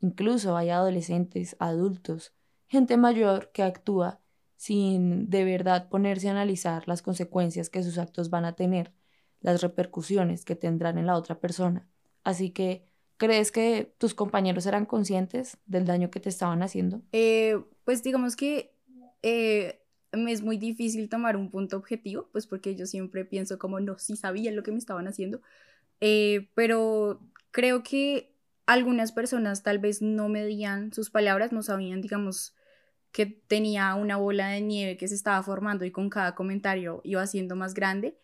incluso 0.00 0.56
hay 0.56 0.70
adolescentes, 0.70 1.54
adultos, 1.60 2.34
gente 2.66 2.96
mayor 2.96 3.52
que 3.52 3.62
actúa 3.62 4.20
sin 4.56 5.30
de 5.30 5.44
verdad 5.44 5.88
ponerse 5.88 6.26
a 6.26 6.32
analizar 6.32 6.88
las 6.88 7.00
consecuencias 7.00 7.70
que 7.70 7.84
sus 7.84 7.96
actos 7.96 8.28
van 8.28 8.44
a 8.44 8.56
tener, 8.56 8.92
las 9.40 9.62
repercusiones 9.62 10.44
que 10.44 10.56
tendrán 10.56 10.98
en 10.98 11.06
la 11.06 11.16
otra 11.16 11.38
persona. 11.38 11.88
Así 12.24 12.50
que 12.50 12.92
¿Crees 13.22 13.52
que 13.52 13.94
tus 13.98 14.14
compañeros 14.14 14.66
eran 14.66 14.84
conscientes 14.84 15.56
del 15.64 15.86
daño 15.86 16.10
que 16.10 16.18
te 16.18 16.28
estaban 16.28 16.60
haciendo? 16.60 17.02
Eh, 17.12 17.56
pues 17.84 18.02
digamos 18.02 18.36
que 18.36 18.74
eh, 19.22 19.80
me 20.12 20.32
es 20.32 20.42
muy 20.42 20.58
difícil 20.58 21.08
tomar 21.08 21.36
un 21.36 21.50
punto 21.50 21.76
objetivo, 21.76 22.28
pues 22.32 22.46
porque 22.46 22.74
yo 22.76 22.86
siempre 22.86 23.24
pienso 23.24 23.58
como, 23.58 23.80
no, 23.80 23.98
sí 23.98 24.16
sabían 24.16 24.56
lo 24.56 24.62
que 24.62 24.72
me 24.72 24.78
estaban 24.78 25.08
haciendo, 25.08 25.40
eh, 26.00 26.48
pero 26.54 27.20
creo 27.50 27.82
que 27.82 28.34
algunas 28.66 29.12
personas 29.12 29.62
tal 29.62 29.78
vez 29.78 30.02
no 30.02 30.28
medían 30.28 30.92
sus 30.92 31.10
palabras, 31.10 31.52
no 31.52 31.62
sabían, 31.62 32.00
digamos, 32.00 32.54
que 33.12 33.26
tenía 33.26 33.94
una 33.94 34.16
bola 34.16 34.48
de 34.48 34.60
nieve 34.60 34.96
que 34.96 35.08
se 35.08 35.14
estaba 35.14 35.42
formando 35.42 35.84
y 35.84 35.90
con 35.90 36.10
cada 36.10 36.34
comentario 36.34 37.00
iba 37.04 37.22
haciendo 37.22 37.56
más 37.56 37.74
grande 37.74 38.18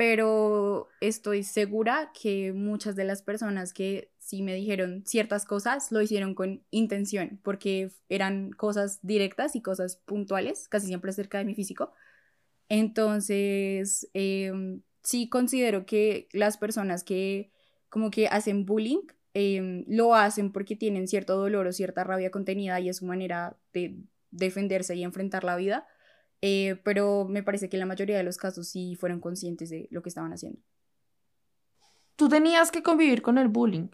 pero 0.00 0.88
estoy 1.02 1.42
segura 1.42 2.10
que 2.18 2.54
muchas 2.54 2.96
de 2.96 3.04
las 3.04 3.20
personas 3.20 3.74
que 3.74 4.10
sí 4.30 4.42
me 4.42 4.54
dijeron 4.54 5.04
ciertas 5.06 5.44
cosas 5.44 5.92
lo 5.92 6.00
hicieron 6.02 6.34
con 6.34 6.62
intención, 6.70 7.40
porque 7.42 7.90
eran 8.08 8.50
cosas 8.52 9.00
directas 9.02 9.56
y 9.56 9.62
cosas 9.62 9.96
puntuales, 10.06 10.68
casi 10.68 10.86
siempre 10.86 11.10
acerca 11.10 11.38
de 11.38 11.44
mi 11.44 11.54
físico. 11.54 11.92
Entonces, 12.68 14.08
em, 14.14 14.82
sí 15.02 15.28
considero 15.28 15.86
que 15.86 16.28
las 16.32 16.56
personas 16.56 17.04
que 17.04 17.52
como 17.88 18.10
que 18.10 18.28
hacen 18.28 18.66
bullying 18.66 19.02
em, 19.34 19.84
lo 19.88 20.14
hacen 20.14 20.52
porque 20.52 20.76
tienen 20.76 21.08
cierto 21.08 21.36
dolor 21.36 21.66
o 21.66 21.72
cierta 21.72 22.04
rabia 22.04 22.30
contenida 22.30 22.80
y 22.80 22.88
es 22.88 22.98
su 22.98 23.06
manera 23.06 23.56
de 23.72 23.96
defenderse 24.30 24.94
y 24.96 25.04
enfrentar 25.04 25.44
la 25.44 25.56
vida 25.56 25.86
eh, 26.42 26.80
pero 26.84 27.26
me 27.26 27.42
parece 27.42 27.68
que 27.68 27.76
en 27.76 27.80
la 27.80 27.86
mayoría 27.86 28.16
de 28.16 28.22
los 28.22 28.38
casos 28.38 28.68
sí 28.68 28.96
fueron 28.96 29.20
conscientes 29.20 29.70
de 29.70 29.88
lo 29.90 30.02
que 30.02 30.08
estaban 30.08 30.32
haciendo. 30.32 30.60
Tú 32.16 32.28
tenías 32.28 32.70
que 32.70 32.82
convivir 32.82 33.22
con 33.22 33.38
el 33.38 33.48
bullying, 33.48 33.88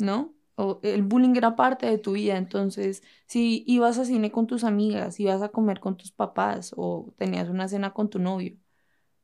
¿no? 0.00 0.34
O 0.56 0.80
el 0.82 1.02
bullying 1.02 1.36
era 1.36 1.56
parte 1.56 1.86
de 1.86 1.98
tu 1.98 2.12
vida, 2.12 2.36
entonces 2.36 3.02
si 3.26 3.64
ibas 3.66 3.98
a 3.98 4.04
cine 4.04 4.30
con 4.30 4.46
tus 4.46 4.64
amigas, 4.64 5.18
ibas 5.20 5.42
a 5.42 5.48
comer 5.50 5.80
con 5.80 5.96
tus 5.96 6.12
papás 6.12 6.74
o 6.76 7.14
tenías 7.16 7.48
una 7.48 7.68
cena 7.68 7.92
con 7.94 8.10
tu 8.10 8.18
novio, 8.18 8.56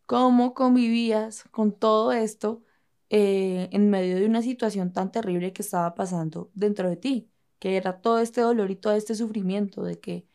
¿cómo 0.07 0.55
convivías 0.55 1.45
con 1.51 1.73
todo 1.73 2.13
esto 2.13 2.63
eh, 3.11 3.69
en 3.73 3.91
medio 3.91 4.17
de 4.17 4.27
una 4.27 4.43
situación 4.43 4.93
tan 4.93 5.13
terrible 5.13 5.53
que 5.53 5.63
estaba 5.63 5.95
pasando 5.95 6.51
dentro 6.55 6.89
de 6.89 6.97
ti? 6.97 7.31
Que 7.59 7.77
era 7.77 8.01
todo 8.01 8.19
este 8.21 8.41
dolor 8.41 8.71
y 8.71 8.77
todo 8.77 8.95
este 8.95 9.15
sufrimiento 9.15 9.83
de 9.83 10.01
que 10.01 10.27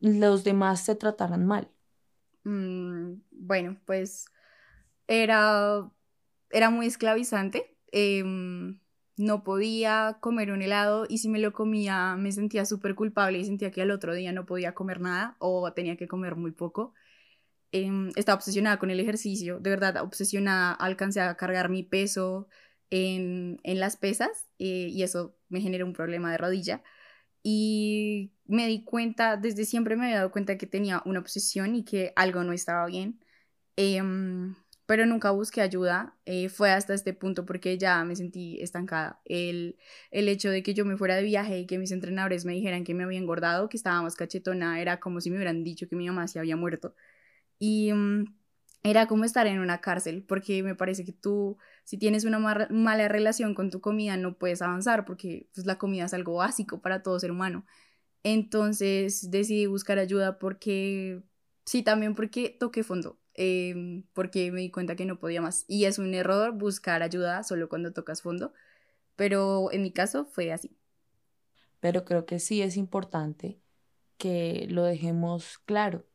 los 0.00 0.44
demás 0.44 0.80
se 0.80 0.94
trataran 0.94 1.46
mal? 1.46 1.70
Mm, 2.44 3.22
bueno, 3.30 3.76
pues 3.84 4.26
era, 5.06 5.90
era 6.50 6.70
muy 6.70 6.86
esclavizante. 6.86 7.76
Em, 7.92 8.80
no 9.16 9.44
podía 9.44 10.18
comer 10.20 10.52
un 10.52 10.62
helado 10.62 11.06
y 11.08 11.18
si 11.18 11.28
me 11.28 11.38
lo 11.38 11.52
comía 11.52 12.16
me 12.16 12.32
sentía 12.32 12.66
súper 12.66 12.94
culpable 12.94 13.38
y 13.38 13.44
sentía 13.44 13.70
que 13.70 13.82
al 13.82 13.90
otro 13.90 14.14
día 14.14 14.32
no 14.32 14.46
podía 14.46 14.74
comer 14.74 15.00
nada 15.00 15.36
o 15.38 15.72
tenía 15.72 15.96
que 15.96 16.08
comer 16.08 16.36
muy 16.36 16.52
poco. 16.52 16.94
Em, 17.72 18.10
estaba 18.16 18.36
obsesionada 18.36 18.78
con 18.78 18.90
el 18.90 19.00
ejercicio, 19.00 19.58
de 19.60 19.70
verdad, 19.70 20.02
obsesionada, 20.02 20.72
alcancé 20.72 21.20
a 21.20 21.36
cargar 21.36 21.68
mi 21.68 21.82
peso 21.82 22.48
en, 22.90 23.58
las 23.64 23.96
pesas 23.96 24.46
eh, 24.58 24.88
y 24.90 25.02
eso 25.02 25.36
me 25.48 25.60
generó 25.60 25.86
un 25.86 25.92
problema 25.92 26.30
de 26.30 26.38
rodilla. 26.38 26.82
y 27.42 28.32
me 28.46 28.66
di 28.68 28.84
cuenta, 28.84 29.36
desde 29.36 29.64
siempre 29.64 29.96
me 29.96 30.06
había 30.06 30.18
dado 30.18 30.32
cuenta 30.32 30.58
que 30.58 30.66
tenía 30.66 31.02
una 31.06 31.20
obsesión 31.20 31.74
y 31.76 31.84
que 31.84 32.12
algo 32.16 32.44
no 32.44 32.52
estaba 32.52 32.86
bien. 32.86 33.20
Em, 33.76 34.56
pero 34.86 35.04
nunca 35.06 35.30
busqué 35.32 35.60
ayuda. 35.60 36.16
Eh, 36.26 36.48
fue 36.48 36.70
hasta 36.70 36.94
este 36.94 37.12
punto 37.12 37.44
porque 37.44 37.76
ya 37.78 38.04
me 38.04 38.16
sentí 38.16 38.60
estancada. 38.62 39.20
El, 39.24 39.78
el 40.10 40.28
hecho 40.28 40.50
de 40.50 40.62
que 40.62 40.74
yo 40.74 40.84
me 40.84 40.96
fuera 40.96 41.16
de 41.16 41.22
viaje 41.24 41.58
y 41.60 41.66
que 41.66 41.78
mis 41.78 41.92
entrenadores 41.92 42.44
me 42.44 42.54
dijeran 42.54 42.84
que 42.84 42.94
me 42.94 43.04
había 43.04 43.18
engordado, 43.18 43.68
que 43.68 43.76
estaba 43.76 44.02
más 44.02 44.14
cachetona, 44.16 44.80
era 44.80 45.00
como 45.00 45.20
si 45.20 45.30
me 45.30 45.36
hubieran 45.36 45.64
dicho 45.64 45.88
que 45.88 45.96
mi 45.96 46.06
mamá 46.06 46.28
se 46.28 46.38
había 46.38 46.56
muerto. 46.56 46.94
Y 47.58 47.92
mm, 47.92 48.26
era 48.84 49.06
como 49.08 49.24
estar 49.24 49.46
en 49.46 49.60
una 49.60 49.80
cárcel, 49.80 50.24
porque 50.24 50.62
me 50.62 50.74
parece 50.76 51.04
que 51.04 51.12
tú, 51.12 51.58
si 51.84 51.98
tienes 51.98 52.24
una 52.24 52.38
mala 52.70 53.08
relación 53.08 53.54
con 53.54 53.70
tu 53.70 53.80
comida, 53.80 54.16
no 54.16 54.38
puedes 54.38 54.62
avanzar, 54.62 55.04
porque 55.04 55.48
pues, 55.54 55.66
la 55.66 55.78
comida 55.78 56.06
es 56.06 56.14
algo 56.14 56.36
básico 56.36 56.80
para 56.82 57.02
todo 57.02 57.18
ser 57.20 57.32
humano. 57.32 57.66
Entonces 58.24 59.30
decidí 59.30 59.66
buscar 59.66 59.98
ayuda 59.98 60.38
porque, 60.38 61.22
sí, 61.66 61.82
también 61.82 62.14
porque 62.14 62.50
toqué 62.60 62.84
fondo 62.84 63.18
Em, 63.38 64.04
porque 64.14 64.50
me 64.50 64.62
di 64.62 64.70
cuenta 64.70 64.96
que 64.96 65.04
no 65.04 65.18
podía 65.18 65.42
más. 65.42 65.66
Y 65.68 65.84
es 65.84 65.98
un 65.98 66.14
error 66.14 66.52
buscar 66.52 67.02
ayuda 67.02 67.42
solo 67.42 67.68
cuando 67.68 67.92
tocas 67.92 68.22
fondo, 68.22 68.52
pero 69.14 69.70
en 69.72 69.82
mi 69.82 69.92
caso 69.92 70.24
fue 70.24 70.52
así. 70.52 70.76
Pero 71.80 72.04
creo 72.04 72.24
que 72.24 72.40
sí 72.40 72.62
es 72.62 72.76
importante 72.78 73.60
que 74.16 74.66
lo 74.70 74.84
dejemos 74.84 75.58
claro 75.66 76.06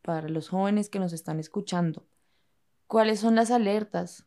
para 0.00 0.28
los 0.30 0.48
jóvenes 0.48 0.88
que 0.88 0.98
nos 0.98 1.12
están 1.12 1.38
escuchando. 1.38 2.06
¿Cuáles 2.86 3.20
son 3.20 3.34
las 3.36 3.50
alertas 3.50 4.26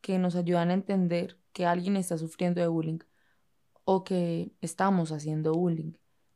que 0.00 0.18
nos 0.18 0.34
ayudan 0.34 0.70
a 0.70 0.74
entender 0.74 1.38
que 1.52 1.66
alguien 1.66 1.96
está 1.96 2.18
sufriendo 2.18 2.60
de 2.60 2.66
bullying 2.66 2.98
o 3.84 4.02
que 4.02 4.52
estamos 4.60 5.12
haciendo 5.12 5.54
bullying? 5.54 5.92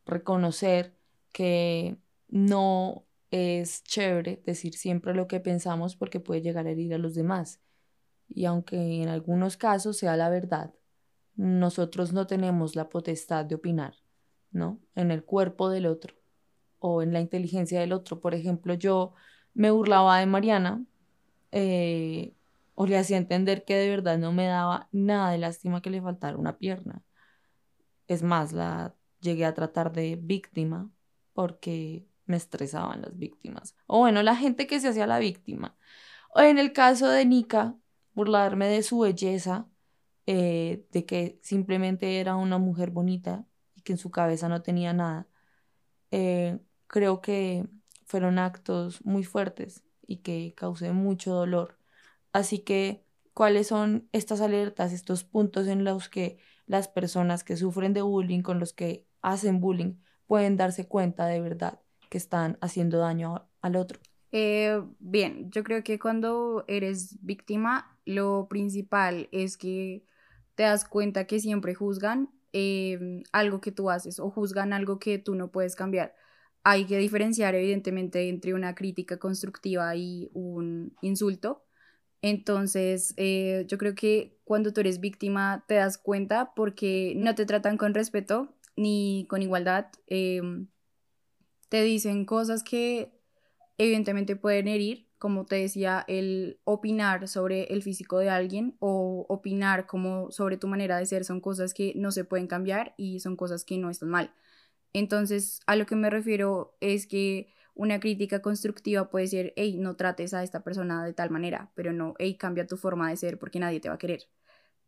Reconocer 0.07 0.97
que 1.33 1.99
no 2.29 3.05
es 3.31 3.83
chévere 3.85 4.43
decir 4.45 4.75
siempre 4.75 5.15
lo 5.15 5.29
que 5.29 5.41
pensamos 5.41 5.97
porque 5.97 6.21
puede 6.21 6.43
llegar 6.43 6.67
a 6.67 6.71
herir 6.71 6.95
a 6.95 6.99
los 6.99 7.15
demás. 7.15 7.61
Y 8.29 8.45
aunque 8.45 9.03
en 9.03 9.09
algunos 9.09 9.57
casos 9.57 9.99
sea 9.99 10.17
la 10.17 10.31
verdad, 10.31 10.75
nosotros 11.37 12.13
no 12.13 12.27
tenemos 12.27 12.77
la 12.77 12.89
potestad 12.89 13.45
de 13.45 13.55
opinar, 13.57 13.95
¿no? 14.51 14.81
En 14.95 15.11
el 15.11 15.25
cuerpo 15.25 15.71
del 15.71 15.87
otro 15.87 16.15
o 16.79 17.03
en 17.03 17.13
la 17.13 17.21
inteligencia 17.21 17.81
del 17.81 17.93
otro. 17.93 18.21
Por 18.21 18.35
ejemplo, 18.35 18.75
yo 18.75 19.15
me 19.55 19.71
burlaba 19.71 20.19
de 20.19 20.27
Mariana 20.27 20.85
eh, 21.53 22.35
o 22.75 22.87
le 22.87 22.99
hacía 22.99 23.17
entender 23.17 23.65
que 23.65 23.77
de 23.77 23.91
verdad 23.91 24.19
no 24.19 24.33
me 24.33 24.47
daba 24.47 24.89
nada 24.93 25.31
de 25.31 25.39
lástima 25.39 25.83
que 25.83 25.91
le 25.91 26.03
faltara 26.03 26.37
una 26.37 26.59
pierna. 26.59 27.03
Es 28.07 28.23
más, 28.23 28.53
la 28.53 28.95
llegué 29.21 29.45
a 29.45 29.55
tratar 29.55 29.93
de 29.93 30.17
víctima 30.17 30.91
porque 31.33 32.07
me 32.31 32.37
estresaban 32.37 33.03
las 33.03 33.19
víctimas. 33.19 33.77
O 33.87 33.99
bueno, 33.99 34.23
la 34.23 34.37
gente 34.37 34.67
que 34.67 34.81
se 34.81 34.89
hacía 34.89 35.07
la 35.07 35.19
víctima. 35.19 35.77
O 36.35 36.41
en 36.41 36.59
el 36.59 36.73
caso 36.73 37.09
de 37.09 37.27
Nika, 37.27 37.77
burlarme 38.15 38.69
de 38.69 38.83
su 38.83 39.01
belleza, 39.01 39.69
eh, 40.27 40.87
de 40.93 41.07
que 41.07 41.39
simplemente 41.43 42.21
era 42.21 42.37
una 42.37 42.59
mujer 42.59 42.91
bonita 42.91 43.47
y 43.75 43.83
que 43.83 43.93
en 43.93 43.99
su 43.99 44.11
cabeza 44.11 44.49
no 44.49 44.63
tenía 44.63 44.93
nada. 44.93 45.29
Eh, 46.13 46.61
creo 46.87 47.21
que 47.21 47.67
fueron 48.07 48.39
actos 48.39 49.05
muy 49.05 49.25
fuertes 49.25 49.85
y 50.07 50.19
que 50.19 50.55
causé 50.57 50.93
mucho 50.93 51.35
dolor. 51.35 51.79
Así 52.33 52.61
que, 52.61 53.05
¿cuáles 53.35 53.69
son 53.69 54.09
estas 54.13 54.41
alertas, 54.41 54.93
estos 54.93 55.25
puntos 55.25 55.67
en 55.69 55.85
los 55.85 56.09
que 56.09 56.39
las 56.67 56.89
personas 56.89 57.45
que 57.45 57.57
sufren 57.57 57.93
de 57.95 58.03
bullying, 58.03 58.43
con 58.43 58.61
los 58.61 58.73
que 58.73 59.07
hacen 59.23 59.61
bullying, 59.61 59.95
pueden 60.27 60.57
darse 60.57 60.87
cuenta 60.89 61.27
de 61.27 61.41
verdad 61.41 61.81
que 62.11 62.19
están 62.19 62.59
haciendo 62.61 62.99
daño 62.99 63.49
al 63.63 63.77
otro? 63.77 63.99
Eh, 64.33 64.83
bien, 64.99 65.51
yo 65.51 65.65
creo 65.65 65.83
que 65.83 65.99
cuando 65.99 66.65
eres 66.69 67.17
víctima, 67.23 67.99
lo 68.05 68.47
principal 68.49 69.29
es 69.33 69.57
que 69.57 70.05
te 70.55 70.65
das 70.65 70.85
cuenta 70.85 71.27
que 71.27 71.41
siempre 71.41 71.75
juzgan 71.75 72.31
em, 72.53 73.23
algo 73.33 73.61
que 73.61 73.73
tú 73.73 73.91
haces 73.91 74.21
o 74.21 74.31
juzgan 74.31 74.73
algo 74.73 74.99
que 74.99 75.19
tú 75.19 75.35
no 75.35 75.51
puedes 75.51 75.75
cambiar. 75.77 76.15
Hay 76.65 76.85
que 76.87 76.99
diferenciar 76.99 77.55
evidentemente 77.55 78.29
entre 78.29 78.55
una 78.55 78.75
crítica 78.75 79.19
constructiva 79.19 79.97
y 79.97 80.31
un 80.35 80.95
insulto. 81.01 81.65
Entonces, 82.23 83.15
eh, 83.17 83.65
yo 83.69 83.79
creo 83.79 83.95
que 83.95 84.39
cuando 84.45 84.73
tú 84.73 84.81
eres 84.81 85.01
víctima 85.01 85.65
te 85.67 85.77
das 85.77 85.97
cuenta 85.97 86.53
porque 86.55 87.15
no 87.17 87.35
te 87.35 87.47
tratan 87.47 87.79
con 87.79 87.95
respeto 87.95 88.55
ni 88.77 89.27
con 89.29 89.43
igualdad. 89.43 89.87
Te 91.71 91.83
dicen 91.85 92.25
cosas 92.25 92.65
que 92.65 93.13
evidentemente 93.79 94.37
pueden 94.37 94.69
herir, 94.69 95.09
como 95.19 95.47
te 95.47 95.57
decía, 95.57 96.05
el 96.09 96.61
opinar 96.65 97.29
sobre 97.29 97.65
el 97.73 97.83
físico 97.83 98.19
de 98.19 98.29
alguien 98.29 98.77
o 98.81 99.25
opinar 99.29 99.87
como 99.87 100.33
sobre 100.33 100.57
tu 100.57 100.67
manera 100.67 100.99
de 100.99 101.07
ser 101.07 101.25
son 101.25 101.41
cosas 101.41 101.73
que 101.73 101.93
no 101.95 102.11
se 102.11 102.25
pueden 102.25 102.49
cambiar 102.49 102.95
y 102.97 103.21
son 103.21 103.37
cosas 103.37 103.65
que 103.65 103.79
no 103.79 103.89
están 103.89 104.11
mal. 104.11 104.35
Entonces, 104.93 105.61
a 105.67 105.77
lo 105.77 105.87
que 105.87 105.95
me 105.95 106.11
refiero 106.11 106.77
es 106.81 107.07
que 107.07 107.53
una 107.75 108.01
crítica 108.01 108.43
constructiva 108.43 109.09
puede 109.09 109.29
ser, 109.29 109.53
hey, 109.57 109.77
no 109.79 109.95
trates 109.95 110.35
a 110.35 110.43
esta 110.43 110.65
persona 110.65 111.05
de 111.05 111.13
tal 111.13 111.31
manera, 111.31 111.71
pero 111.77 111.93
no, 111.93 112.15
hey, 112.19 112.37
cambia 112.37 112.67
tu 112.67 112.77
forma 112.77 113.09
de 113.11 113.17
ser 113.17 113.39
porque 113.39 113.61
nadie 113.61 113.79
te 113.79 113.89
va 113.89 113.95
a 113.95 113.99
querer. 113.99 114.29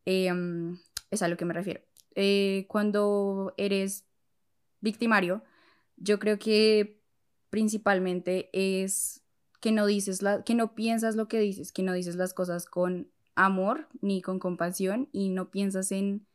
Em, 0.05 0.79
es 1.13 1.23
a 1.23 1.29
lo 1.29 1.37
que 1.37 1.45
me 1.45 1.55
refiero. 1.55 1.81
Eh, 2.17 2.67
cuando 2.69 3.55
eres 3.57 4.05
victimario, 4.81 5.45
yo 5.97 6.19
creo 6.19 6.39
que 6.39 7.03
principalmente 7.51 8.51
es 8.53 9.23
que 9.61 9.73
no 9.73 9.87
dices 9.87 10.23
la, 10.23 10.43
que 10.43 10.55
no 10.55 10.75
piensas 10.75 11.17
lo 11.17 11.29
que 11.29 11.39
dices, 11.39 11.71
que 11.71 11.83
no 11.83 11.93
dices 11.93 12.17
las 12.17 12.35
cosas 12.35 12.67
con 12.67 13.11
amor 13.35 13.89
ni 14.01 14.23
con 14.23 14.39
compasión 14.39 15.09
y 15.13 15.29
no 15.29 15.51
piensas 15.51 15.93
en, 15.93 16.27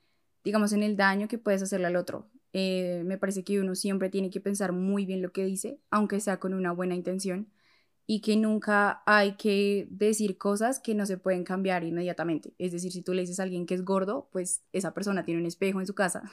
digamos, 0.43 0.73
en 0.73 0.83
el 0.83 0.95
daño 0.95 1.27
que 1.27 1.37
puedes 1.37 1.61
hacerle 1.61 1.87
al 1.87 1.95
otro. 1.95 2.29
Eh, 2.53 3.03
me 3.05 3.17
parece 3.17 3.43
que 3.43 3.59
uno 3.59 3.75
siempre 3.75 4.09
tiene 4.09 4.29
que 4.29 4.39
pensar 4.39 4.71
muy 4.71 5.05
bien 5.05 5.21
lo 5.21 5.31
que 5.31 5.45
dice, 5.45 5.79
aunque 5.91 6.19
sea 6.19 6.39
con 6.39 6.53
una 6.53 6.71
buena 6.71 6.95
intención, 6.95 7.51
y 8.05 8.21
que 8.21 8.37
nunca 8.37 9.03
hay 9.05 9.35
que 9.35 9.87
decir 9.91 10.37
cosas 10.37 10.79
que 10.79 10.95
no 10.95 11.05
se 11.05 11.17
pueden 11.17 11.43
cambiar 11.43 11.83
inmediatamente. 11.83 12.55
Es 12.57 12.71
decir, 12.71 12.91
si 12.93 13.01
tú 13.01 13.13
le 13.13 13.21
dices 13.21 13.39
a 13.39 13.43
alguien 13.43 13.65
que 13.65 13.73
es 13.75 13.83
gordo, 13.83 14.29
pues 14.31 14.63
esa 14.71 14.93
persona 14.93 15.25
tiene 15.25 15.41
un 15.41 15.47
espejo 15.47 15.81
en 15.81 15.87
su 15.87 15.93
casa 15.93 16.23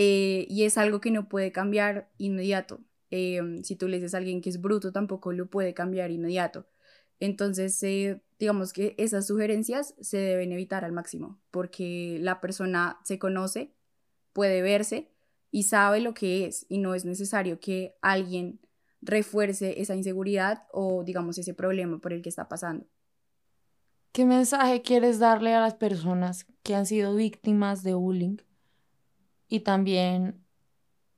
Eh, 0.00 0.46
y 0.48 0.62
es 0.62 0.78
algo 0.78 1.00
que 1.00 1.10
no 1.10 1.28
puede 1.28 1.50
cambiar 1.50 2.08
inmediato. 2.18 2.78
Em, 3.10 3.64
si 3.64 3.74
tú 3.74 3.88
le 3.88 3.96
dices 3.96 4.14
a 4.14 4.18
alguien 4.18 4.40
que 4.40 4.48
es 4.48 4.60
bruto, 4.60 4.92
tampoco 4.92 5.32
lo 5.32 5.50
puede 5.50 5.74
cambiar 5.74 6.12
inmediato. 6.12 6.68
Entonces, 7.18 7.82
eh, 7.82 8.22
digamos 8.38 8.72
que 8.72 8.94
esas 8.96 9.26
sugerencias 9.26 9.96
se 10.00 10.18
deben 10.18 10.52
evitar 10.52 10.84
al 10.84 10.92
máximo, 10.92 11.40
porque 11.50 12.18
la 12.20 12.40
persona 12.40 13.00
se 13.02 13.18
conoce, 13.18 13.74
puede 14.32 14.62
verse 14.62 15.10
y 15.50 15.64
sabe 15.64 16.00
lo 16.00 16.14
que 16.14 16.46
es, 16.46 16.64
y 16.68 16.78
no 16.78 16.94
es 16.94 17.04
necesario 17.04 17.58
que 17.58 17.96
alguien 18.00 18.60
refuerce 19.00 19.80
esa 19.80 19.96
inseguridad 19.96 20.62
o, 20.70 21.02
digamos, 21.02 21.38
ese 21.38 21.54
problema 21.54 21.98
por 21.98 22.12
el 22.12 22.22
que 22.22 22.28
está 22.28 22.48
pasando. 22.48 22.86
¿Qué 24.12 24.24
mensaje 24.24 24.80
quieres 24.80 25.18
darle 25.18 25.54
a 25.54 25.60
las 25.60 25.74
personas 25.74 26.46
que 26.62 26.76
han 26.76 26.86
sido 26.86 27.16
víctimas 27.16 27.82
de 27.82 27.94
bullying 27.94 28.36
y 29.48 29.60
también 29.60 30.44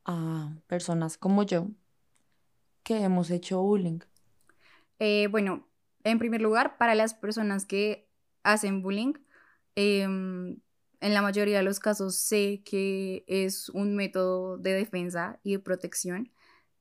a 0.05 0.55
personas 0.67 1.19
como 1.19 1.43
yo 1.43 1.69
que 2.83 3.03
hemos 3.03 3.31
hecho 3.31 3.61
bullying? 3.63 4.01
Eh, 4.99 5.29
bueno, 5.31 5.67
en 6.05 6.19
primer 6.19 6.41
lugar, 6.41 6.77
para 6.79 6.95
las 6.95 7.15
personas 7.15 7.67
que 7.67 8.09
hacen 8.43 8.83
bullying, 8.83 9.15
em, 9.75 10.61
en 11.01 11.15
la 11.15 11.23
mayoría 11.23 11.59
de 11.59 11.63
los 11.63 11.81
casos 11.81 12.17
sé 12.17 12.63
que 12.65 13.25
es 13.27 13.69
un 13.71 13.97
método 13.97 14.59
de 14.59 14.75
defensa 14.75 15.41
y 15.43 15.53
de 15.53 15.59
protección, 15.59 16.31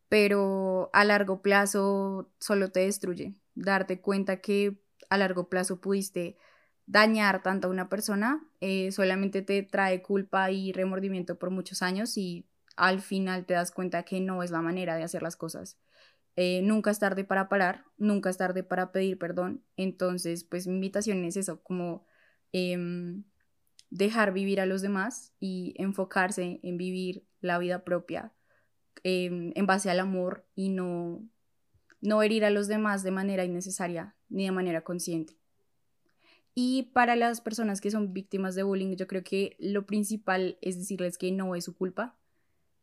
pero 0.10 0.90
a 0.94 1.06
largo 1.06 1.42
plazo 1.42 2.32
solo 2.40 2.72
te 2.72 2.82
destruye. 2.82 3.36
Darte 3.56 4.02
cuenta 4.02 4.42
que 4.42 4.82
a 5.10 5.18
largo 5.18 5.50
plazo 5.50 5.80
pudiste 5.82 6.38
dañar 6.90 7.44
tanto 7.44 7.68
a 7.68 7.72
una 7.72 7.88
persona 7.88 8.44
eh, 8.62 8.92
solamente 8.92 9.44
te 9.44 9.62
trae 9.62 10.02
culpa 10.02 10.50
y 10.50 10.72
remordimiento 10.72 11.38
por 11.38 11.52
muchos 11.52 11.84
años 11.84 12.18
y 12.18 12.48
al 12.78 13.00
final 13.02 13.46
te 13.46 13.54
das 13.54 13.72
cuenta 13.72 14.04
que 14.04 14.20
no 14.20 14.42
es 14.42 14.50
la 14.50 14.62
manera 14.62 14.96
de 14.96 15.04
hacer 15.04 15.22
las 15.22 15.36
cosas. 15.36 15.78
Eh, 16.36 16.62
nunca 16.64 16.90
es 16.90 16.98
tarde 16.98 17.24
para 17.24 17.48
parar, 17.48 17.86
nunca 17.98 18.32
es 18.32 18.38
tarde 18.38 18.64
para 18.64 18.92
pedir 18.92 19.20
perdón. 19.20 19.64
Entonces, 19.78 20.44
pues 20.44 20.66
mi 20.66 20.76
invitación 20.76 21.24
es 21.26 21.38
eso, 21.38 21.62
como 21.62 22.08
em, 22.54 23.24
dejar 23.92 24.34
vivir 24.34 24.60
a 24.60 24.66
los 24.66 24.82
demás 24.82 25.34
y 25.40 25.76
enfocarse 25.78 26.60
en 26.64 26.78
vivir 26.78 27.28
la 27.40 27.60
vida 27.60 27.84
propia 27.84 28.34
em, 29.04 29.52
en 29.56 29.66
base 29.68 29.92
al 29.92 30.00
amor 30.00 30.48
y 30.56 30.70
no, 30.70 31.24
no 32.02 32.24
herir 32.24 32.46
a 32.46 32.50
los 32.50 32.68
demás 32.68 33.04
de 33.04 33.12
manera 33.12 33.46
innecesaria 33.46 34.16
ni 34.28 34.46
de 34.46 34.52
manera 34.52 34.82
consciente. 34.82 35.40
Y 36.56 36.92
para 36.94 37.16
las 37.16 37.42
personas 37.42 37.82
que 37.82 37.92
son 37.92 38.14
víctimas 38.14 38.56
de 38.56 38.64
bullying, 38.64 38.96
yo 38.96 39.08
creo 39.08 39.24
que 39.24 39.56
lo 39.60 39.86
principal 39.86 40.58
es 40.62 40.78
decirles 40.78 41.18
que 41.18 41.32
no 41.32 41.56
es 41.56 41.66
su 41.66 41.76
culpa, 41.76 42.18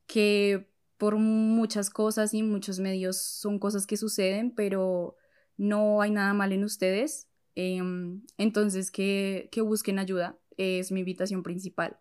que 0.07 0.71
por 0.97 1.17
muchas 1.17 1.91
cosas 1.91 2.33
y 2.33 2.43
muchos 2.43 2.79
medios 2.79 3.19
son 3.21 3.59
cosas 3.59 3.87
que 3.87 3.97
suceden, 3.97 4.55
pero 4.55 5.17
no 5.57 6.01
hay 6.01 6.11
nada 6.11 6.33
mal 6.33 6.53
en 6.53 6.65
ustedes. 6.65 7.29
Em, 7.55 8.23
entonces, 8.39 8.91
que, 8.91 9.49
que 9.53 9.61
busquen 9.61 9.99
ayuda 9.99 10.39
es 10.57 10.93
mi 10.93 11.01
invitación 11.01 11.43
principal. 11.43 11.99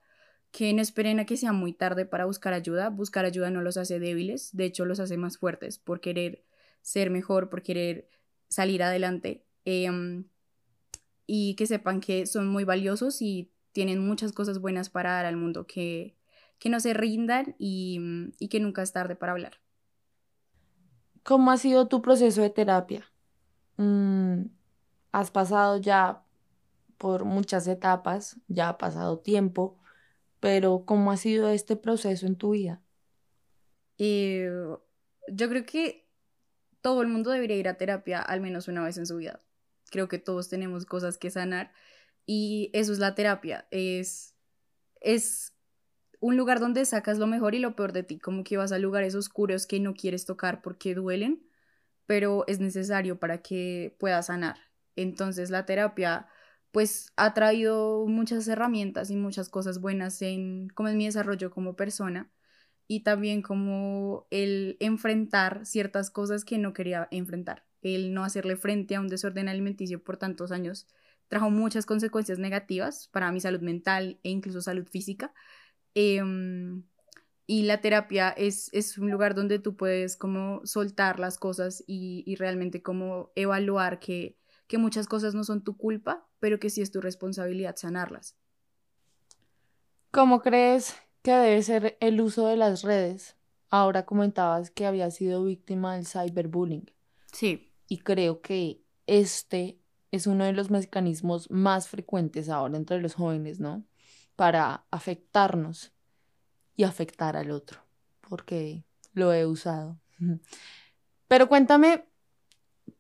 Que 0.52 0.74
no 0.74 0.82
esperen 0.82 1.20
a 1.20 1.26
que 1.26 1.38
sea 1.38 1.52
muy 1.52 1.74
tarde 1.74 2.06
para 2.06 2.26
buscar 2.26 2.54
ayuda. 2.54 2.90
Buscar 2.90 3.26
ayuda 3.26 3.50
no 3.50 3.62
los 3.62 3.78
hace 3.78 4.00
débiles, 4.00 4.56
de 4.56 4.66
hecho 4.66 4.86
los 4.86 5.00
hace 5.00 5.18
más 5.18 5.38
fuertes 5.38 5.80
por 5.80 6.00
querer 6.00 6.46
ser 6.82 7.10
mejor, 7.10 7.50
por 7.50 7.64
querer 7.64 8.10
salir 8.48 8.84
adelante. 8.84 9.46
Em, 9.66 10.26
y 11.28 11.56
que 11.56 11.68
sepan 11.68 12.02
que 12.02 12.26
son 12.26 12.48
muy 12.48 12.64
valiosos 12.64 13.22
y 13.22 13.52
tienen 13.72 14.06
muchas 14.06 14.32
cosas 14.32 14.60
buenas 14.60 14.90
para 14.90 15.14
dar 15.14 15.26
al 15.26 15.38
mundo, 15.38 15.68
que, 15.68 16.16
que 16.60 16.70
no 16.70 16.80
se 16.80 16.94
rindan 16.94 17.56
y, 17.60 18.00
y 18.40 18.48
que 18.50 18.60
nunca 18.60 18.82
es 18.82 18.94
tarde 18.94 19.16
para 19.16 19.34
hablar. 19.34 19.60
¿Cómo 21.24 21.52
ha 21.52 21.58
sido 21.58 21.88
tu 21.88 22.02
proceso 22.02 22.42
de 22.42 22.50
terapia? 22.52 23.04
Mm, 23.78 24.44
has 25.12 25.32
pasado 25.32 25.78
ya 25.78 26.24
por 26.98 27.26
muchas 27.26 27.68
etapas, 27.68 28.38
ya 28.48 28.70
ha 28.70 28.78
pasado 28.78 29.20
tiempo, 29.20 29.78
pero 30.40 30.86
¿cómo 30.86 31.12
ha 31.12 31.18
sido 31.18 31.50
este 31.50 31.76
proceso 31.76 32.28
en 32.28 32.36
tu 32.36 32.52
vida? 32.52 32.82
Eh, 33.98 34.50
yo 35.28 35.50
creo 35.50 35.66
que 35.66 36.08
todo 36.82 37.02
el 37.02 37.08
mundo 37.08 37.32
debería 37.32 37.58
ir 37.58 37.68
a 37.68 37.78
terapia 37.78 38.22
al 38.22 38.42
menos 38.42 38.68
una 38.68 38.84
vez 38.84 38.98
en 38.98 39.06
su 39.06 39.18
vida. 39.18 39.42
Creo 39.96 40.10
que 40.10 40.18
todos 40.20 40.50
tenemos 40.50 40.86
cosas 40.86 41.18
que 41.18 41.32
sanar 41.32 41.72
y 42.26 42.70
eso 42.74 42.92
es 42.92 43.00
la 43.00 43.16
terapia. 43.16 43.66
Es, 43.72 44.36
es 45.00 45.54
un 46.20 46.36
lugar 46.36 46.60
donde 46.60 46.84
sacas 46.84 47.18
lo 47.18 47.28
mejor 47.28 47.56
y 47.56 47.60
lo 47.60 47.78
peor 47.78 47.94
de 47.94 48.04
ti, 48.04 48.20
como 48.20 48.44
que 48.44 48.58
vas 48.58 48.74
a 48.74 48.78
lugares 48.78 49.16
oscuros 49.16 49.66
que 49.68 49.80
no 49.80 49.94
quieres 49.94 50.26
tocar 50.26 50.62
porque 50.62 50.96
duelen, 50.96 51.48
pero 52.08 52.44
es 52.48 52.60
necesario 52.60 53.20
para 53.20 53.42
que 53.42 53.96
puedas 54.00 54.26
sanar. 54.28 54.58
Entonces 54.98 55.50
la 55.50 55.66
terapia 55.66 56.28
pues 56.72 57.14
ha 57.16 57.34
traído 57.34 58.06
muchas 58.08 58.46
herramientas 58.50 59.10
y 59.12 59.16
muchas 59.16 59.48
cosas 59.48 59.80
buenas 59.80 60.22
en 60.22 60.68
como 60.76 60.90
en 60.90 60.98
mi 60.98 61.06
desarrollo 61.06 61.52
como 61.52 61.78
persona 61.78 62.30
y 62.88 63.02
también 63.04 63.42
como 63.42 64.28
el 64.32 64.78
enfrentar 64.82 65.66
ciertas 65.66 66.12
cosas 66.12 66.44
que 66.46 66.58
no 66.58 66.74
quería 66.74 67.08
enfrentar. 67.12 67.66
El 67.86 68.14
no 68.14 68.24
hacerle 68.24 68.58
frente 68.58 68.96
a 68.96 69.00
un 69.00 69.08
desorden 69.08 69.48
alimenticio 69.48 70.04
por 70.04 70.18
tantos 70.18 70.52
años 70.52 70.88
trajo 71.28 71.50
muchas 71.50 71.86
consecuencias 71.86 72.40
negativas 72.40 73.10
para 73.12 73.32
mi 73.32 73.40
salud 73.40 73.62
mental 73.62 74.20
e 74.24 74.30
incluso 74.30 74.62
salud 74.62 74.88
física. 74.88 75.34
Em, 75.94 76.84
y 77.48 77.64
la 77.64 77.82
terapia 77.82 78.30
es, 78.30 78.70
es, 78.74 78.98
un 78.98 79.12
lugar 79.12 79.36
donde 79.36 79.60
tú 79.60 79.76
puedes 79.76 80.18
como 80.18 80.66
soltar 80.66 81.20
las 81.20 81.38
cosas 81.38 81.84
y, 81.88 82.24
y 82.26 82.36
realmente 82.36 82.82
como 82.82 83.32
evaluar 83.36 84.00
que 84.00 84.38
que 84.68 84.78
muchas 84.78 85.08
cosas 85.08 85.36
no 85.36 85.44
son 85.44 85.64
tu 85.64 85.78
culpa, 85.78 86.28
pero 86.40 86.60
que 86.60 86.70
sí 86.70 86.82
es 86.82 86.92
tu 86.92 87.02
responsabilidad 87.02 87.76
sanarlas. 87.76 88.36
¿Cómo 90.12 90.42
crees 90.42 90.96
que 91.22 91.32
debe 91.32 91.62
ser 91.62 91.98
el 92.00 92.22
uso 92.22 92.48
de 92.48 92.58
las 92.58 92.84
redes? 92.84 93.36
Ahora 93.70 94.06
comentabas 94.06 94.72
que 94.72 94.86
había 94.86 95.12
sido 95.12 95.44
víctima 95.44 95.96
del 95.96 96.08
cyberbullying. 96.08 96.90
Sí. 97.32 97.72
Y 97.88 98.00
creo 98.00 98.42
que 98.42 98.82
este 99.08 99.80
es 100.12 100.28
uno 100.28 100.46
de 100.46 100.54
los 100.54 100.72
mecanismos 100.72 101.50
más 101.52 101.88
frecuentes 101.88 102.50
ahora 102.50 102.78
entre 102.78 103.02
los 103.02 103.16
jóvenes, 103.16 103.60
¿no? 103.60 103.86
Para 104.36 104.86
afectarnos 104.92 105.94
y 106.76 106.84
afectar 106.84 107.36
al 107.38 107.52
otro, 107.52 107.80
porque 108.22 108.84
lo 109.14 109.34
he 109.34 109.46
usado. 109.46 110.00
Pero 111.28 111.48
cuéntame 111.48 112.06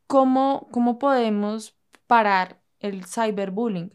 ¿cómo, 0.08 0.67
cómo 0.71 1.00
podemos 1.00 1.76
parar 2.08 2.62
el 2.80 3.06
cyberbullying 3.06 3.93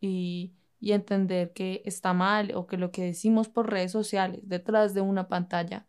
y, 0.00 0.54
y 0.80 0.92
entender 0.92 1.52
que 1.52 1.82
está 1.84 2.12
mal 2.12 2.52
o 2.54 2.66
que 2.66 2.76
lo 2.76 2.90
que 2.90 3.04
decimos 3.04 3.48
por 3.48 3.70
redes 3.70 3.92
sociales 3.92 4.40
detrás 4.44 4.94
de 4.94 5.00
una 5.00 5.28
pantalla 5.28 5.86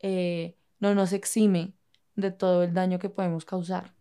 eh, 0.00 0.56
no 0.80 0.94
nos 0.94 1.12
exime 1.12 1.74
de 2.16 2.30
todo 2.30 2.62
el 2.62 2.74
daño 2.74 2.98
que 2.98 3.08
podemos 3.08 3.44
causar? 3.44 3.94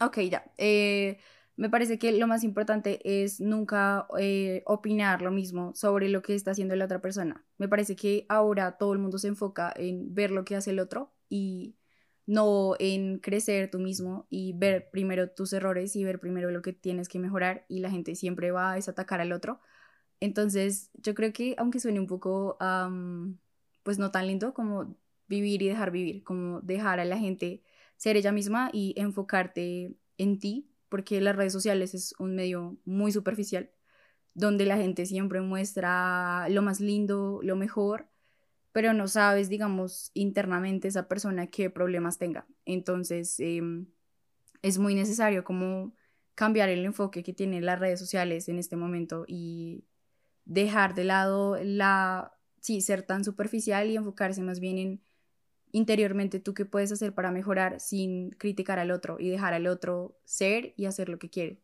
Ok, 0.00 0.18
ya. 0.20 0.44
Eh, 0.58 1.18
me 1.56 1.68
parece 1.68 1.98
que 1.98 2.12
lo 2.12 2.26
más 2.26 2.44
importante 2.44 3.00
es 3.04 3.40
nunca 3.40 4.06
eh, 4.18 4.62
opinar 4.66 5.22
lo 5.22 5.30
mismo 5.30 5.74
sobre 5.74 6.08
lo 6.08 6.22
que 6.22 6.34
está 6.34 6.52
haciendo 6.52 6.74
la 6.76 6.86
otra 6.86 7.00
persona. 7.00 7.44
Me 7.58 7.68
parece 7.68 7.94
que 7.94 8.26
ahora 8.28 8.78
todo 8.78 8.92
el 8.92 8.98
mundo 8.98 9.18
se 9.18 9.28
enfoca 9.28 9.72
en 9.76 10.14
ver 10.14 10.30
lo 10.30 10.44
que 10.44 10.56
hace 10.56 10.70
el 10.70 10.80
otro 10.80 11.12
y 11.28 11.76
no 12.26 12.74
en 12.78 13.18
crecer 13.18 13.70
tú 13.70 13.78
mismo 13.78 14.26
y 14.30 14.52
ver 14.54 14.90
primero 14.90 15.30
tus 15.30 15.52
errores 15.52 15.94
y 15.96 16.04
ver 16.04 16.20
primero 16.20 16.50
lo 16.50 16.62
que 16.62 16.72
tienes 16.72 17.08
que 17.08 17.18
mejorar 17.18 17.64
y 17.68 17.80
la 17.80 17.90
gente 17.90 18.14
siempre 18.14 18.50
va 18.50 18.72
a 18.72 18.76
atacar 18.76 19.20
al 19.20 19.32
otro. 19.32 19.60
Entonces, 20.20 20.90
yo 20.94 21.14
creo 21.14 21.32
que 21.32 21.54
aunque 21.58 21.80
suene 21.80 22.00
un 22.00 22.06
poco, 22.06 22.56
pues 23.82 23.98
no 23.98 24.10
tan 24.10 24.26
lindo 24.26 24.54
como 24.54 24.96
vivir 25.32 25.62
y 25.62 25.68
dejar 25.68 25.90
vivir, 25.90 26.22
como 26.24 26.60
dejar 26.60 27.00
a 27.00 27.06
la 27.06 27.16
gente 27.16 27.62
ser 27.96 28.16
ella 28.16 28.32
misma 28.32 28.68
y 28.72 28.92
enfocarte 28.96 29.96
en 30.18 30.38
ti, 30.38 30.70
porque 30.90 31.20
las 31.22 31.34
redes 31.34 31.54
sociales 31.54 31.94
es 31.94 32.14
un 32.18 32.34
medio 32.34 32.76
muy 32.84 33.12
superficial, 33.12 33.70
donde 34.34 34.66
la 34.66 34.76
gente 34.76 35.06
siempre 35.06 35.40
muestra 35.40 36.48
lo 36.50 36.60
más 36.60 36.80
lindo, 36.80 37.40
lo 37.42 37.56
mejor, 37.56 38.10
pero 38.72 38.92
no 38.92 39.08
sabes, 39.08 39.48
digamos, 39.48 40.10
internamente 40.14 40.88
esa 40.88 41.08
persona 41.08 41.46
qué 41.46 41.70
problemas 41.70 42.18
tenga. 42.18 42.46
Entonces, 42.66 43.40
em, 43.40 43.86
es 44.62 44.78
muy 44.78 44.94
necesario 44.94 45.44
como 45.44 45.94
cambiar 46.34 46.68
el 46.68 46.84
enfoque 46.84 47.22
que 47.22 47.32
tienen 47.32 47.64
las 47.66 47.78
redes 47.78 47.98
sociales 47.98 48.48
en 48.48 48.58
este 48.58 48.76
momento 48.76 49.24
y 49.26 49.84
dejar 50.44 50.94
de 50.94 51.04
lado 51.04 51.56
la, 51.62 52.32
sí, 52.60 52.80
ser 52.80 53.02
tan 53.02 53.24
superficial 53.24 53.90
y 53.90 53.96
enfocarse 53.96 54.42
más 54.42 54.60
bien 54.60 54.78
en 54.78 55.02
interiormente 55.72 56.38
tú 56.38 56.54
qué 56.54 56.64
puedes 56.64 56.92
hacer 56.92 57.14
para 57.14 57.30
mejorar 57.30 57.80
sin 57.80 58.30
criticar 58.30 58.78
al 58.78 58.90
otro 58.90 59.16
y 59.18 59.28
dejar 59.30 59.54
al 59.54 59.66
otro 59.66 60.16
ser 60.24 60.74
y 60.76 60.84
hacer 60.84 61.08
lo 61.08 61.18
que 61.18 61.30
quiere. 61.30 61.58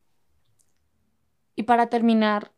Y 1.54 1.64
para 1.64 1.88
terminar, 1.88 2.52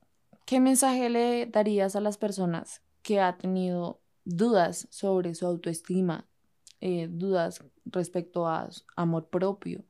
¿qué 0.47 0.61
mensaje 0.61 1.11
le 1.11 1.47
darías 1.47 1.97
a 1.97 2.01
las 2.01 2.19
personas 2.19 2.83
que 3.03 3.21
ha 3.21 3.37
tenido 3.37 4.01
dudas 4.25 4.87
sobre 4.91 5.35
su 5.35 5.47
autoestima, 5.47 6.29
eh, 6.81 7.09
dudas 7.11 7.65
respecto 7.85 8.47
a 8.47 8.69
amor 8.97 9.29
propio, 9.29 9.85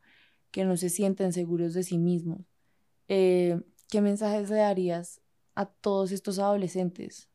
que 0.50 0.64
no 0.64 0.76
se 0.76 0.88
sienten 0.88 1.32
seguros 1.32 1.74
de 1.74 1.82
sí 1.82 1.98
mismos. 1.98 2.40
Eh, 3.08 3.60
¿Qué 3.88 4.00
mensajes 4.00 4.50
le 4.50 4.56
darías 4.56 5.20
a 5.54 5.66
todos 5.66 6.12
estos 6.12 6.38
adolescentes 6.38 7.28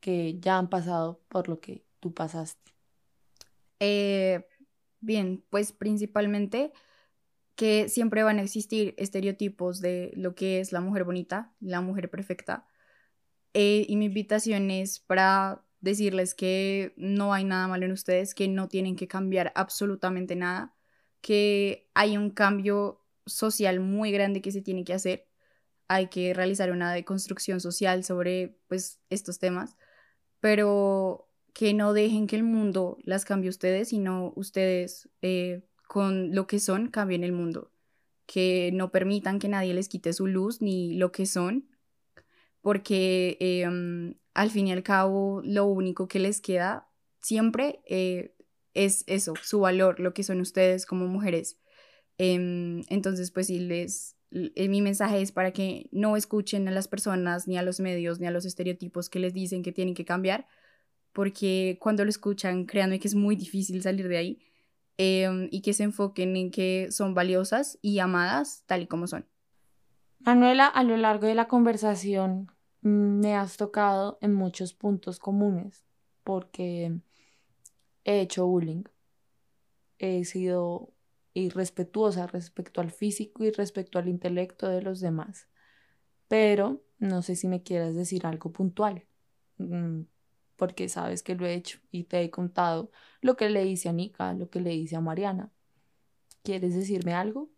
que 0.00 0.38
ya 0.40 0.58
han 0.58 0.68
pasado 0.68 1.20
por 1.28 1.48
lo 1.48 1.60
que 1.60 1.84
tú 2.00 2.12
pasaste? 2.14 2.71
Eh, 3.84 4.46
bien, 5.00 5.44
pues 5.50 5.72
principalmente 5.72 6.72
que 7.56 7.88
siempre 7.88 8.22
van 8.22 8.38
a 8.38 8.42
existir 8.42 8.94
estereotipos 8.96 9.80
de 9.80 10.12
lo 10.14 10.36
que 10.36 10.60
es 10.60 10.70
la 10.70 10.80
mujer 10.80 11.02
bonita, 11.04 11.52
la 11.60 11.80
mujer 11.80 12.08
perfecta. 12.08 12.66
y 13.54 13.96
mi 13.96 14.06
invitación 14.06 14.70
es 14.70 15.00
para 15.00 15.64
decirles 15.80 16.34
que 16.34 16.94
no 16.96 17.34
hay 17.34 17.44
nada 17.44 17.68
malo 17.68 17.84
en 17.86 17.92
ustedes, 17.92 18.34
que 18.34 18.48
no 18.48 18.68
tienen 18.68 18.96
que 18.96 19.08
cambiar 19.08 19.52
absolutamente 19.56 20.36
nada, 20.36 20.74
que 21.20 21.90
hay 21.94 22.16
un 22.16 22.30
cambio 22.30 23.04
social 23.26 23.80
muy 23.80 24.12
grande 24.12 24.42
que 24.42 24.52
se 24.52 24.62
tiene 24.62 24.84
que 24.84 24.94
hacer. 24.94 25.28
Hay 25.88 26.08
que 26.08 26.34
realizar 26.34 26.72
una 26.72 26.92
deconstrucción 26.94 27.60
social 27.60 28.04
sobre 28.04 28.58
pues, 28.68 29.00
estos 29.10 29.38
temas, 29.38 29.76
pero 30.40 31.31
que 31.52 31.74
no 31.74 31.92
dejen 31.92 32.26
que 32.26 32.36
el 32.36 32.44
mundo 32.44 32.98
las 33.02 33.24
cambie 33.24 33.50
ustedes, 33.50 33.88
sino 33.88 34.32
ustedes 34.36 35.08
eh, 35.20 35.62
con 35.86 36.34
lo 36.34 36.46
que 36.46 36.58
son 36.58 36.88
cambien 36.88 37.24
el 37.24 37.32
mundo. 37.32 37.70
Que 38.26 38.70
no 38.72 38.90
permitan 38.90 39.38
que 39.38 39.48
nadie 39.48 39.74
les 39.74 39.88
quite 39.88 40.12
su 40.12 40.26
luz 40.26 40.62
ni 40.62 40.94
lo 40.94 41.12
que 41.12 41.26
son, 41.26 41.68
porque 42.62 43.36
em, 43.40 44.14
al 44.34 44.50
fin 44.50 44.68
y 44.68 44.72
al 44.72 44.82
cabo 44.82 45.42
lo 45.44 45.66
único 45.66 46.08
que 46.08 46.18
les 46.20 46.40
queda 46.40 46.88
siempre 47.20 47.80
eh, 47.86 48.34
es 48.74 49.04
eso, 49.06 49.34
su 49.42 49.60
valor, 49.60 50.00
lo 50.00 50.14
que 50.14 50.22
son 50.22 50.40
ustedes 50.40 50.86
como 50.86 51.06
mujeres. 51.08 51.58
Em, 52.18 52.82
entonces, 52.88 53.30
pues 53.30 53.48
sí, 53.48 53.58
les, 53.58 54.16
eh, 54.30 54.68
mi 54.68 54.80
mensaje 54.80 55.20
es 55.20 55.32
para 55.32 55.52
que 55.52 55.88
no 55.92 56.16
escuchen 56.16 56.68
a 56.68 56.70
las 56.70 56.88
personas, 56.88 57.48
ni 57.48 57.58
a 57.58 57.62
los 57.62 57.80
medios, 57.80 58.20
ni 58.20 58.26
a 58.26 58.30
los 58.30 58.46
estereotipos 58.46 59.10
que 59.10 59.18
les 59.18 59.34
dicen 59.34 59.62
que 59.62 59.72
tienen 59.72 59.94
que 59.94 60.04
cambiar, 60.04 60.46
porque 61.12 61.78
cuando 61.80 62.04
lo 62.04 62.10
escuchan, 62.10 62.64
créanme 62.66 62.98
que 62.98 63.08
es 63.08 63.14
muy 63.14 63.36
difícil 63.36 63.82
salir 63.82 64.08
de 64.08 64.16
ahí, 64.16 64.38
em, 64.96 65.48
y 65.50 65.62
que 65.62 65.72
se 65.74 65.84
enfoquen 65.84 66.36
en 66.36 66.50
que 66.50 66.88
son 66.90 67.14
valiosas 67.14 67.78
y 67.82 67.98
amadas 67.98 68.64
tal 68.66 68.82
y 68.82 68.86
como 68.86 69.06
son. 69.06 69.26
Manuela, 70.20 70.66
a 70.66 70.84
lo 70.84 70.96
largo 70.96 71.26
de 71.26 71.34
la 71.34 71.48
conversación 71.48 72.50
me 72.80 73.36
has 73.36 73.56
tocado 73.56 74.18
en 74.20 74.34
muchos 74.34 74.74
puntos 74.74 75.18
comunes 75.18 75.84
porque 76.24 77.00
he 78.04 78.20
hecho 78.20 78.46
bullying. 78.46 78.84
He 79.98 80.24
sido 80.24 80.92
irrespetuosa 81.34 82.26
respecto 82.26 82.80
al 82.80 82.90
físico 82.90 83.44
y 83.44 83.50
respecto 83.50 83.98
al 83.98 84.08
intelecto 84.08 84.68
de 84.68 84.82
los 84.82 85.00
demás. 85.00 85.48
Pero 86.28 86.82
no 86.98 87.22
sé 87.22 87.36
si 87.36 87.48
me 87.48 87.62
quieras 87.62 87.94
decir 87.94 88.26
algo 88.26 88.52
puntual, 88.52 89.06
mm, 89.58 90.02
porque 90.62 90.88
sabes 90.88 91.24
que 91.24 91.34
lo 91.34 91.44
he 91.44 91.54
hecho 91.54 91.80
y 91.90 92.04
te 92.04 92.22
he 92.22 92.30
contado 92.30 92.92
lo 93.20 93.36
que 93.36 93.50
le 93.50 93.66
hice 93.66 93.88
a 93.88 93.92
Nika, 93.92 94.32
lo 94.32 94.48
que 94.48 94.60
le 94.60 94.72
hice 94.72 94.94
a 94.94 95.00
Mariana. 95.00 95.50
¿Quieres 96.44 96.76
decirme 96.76 97.14
algo? 97.14 97.50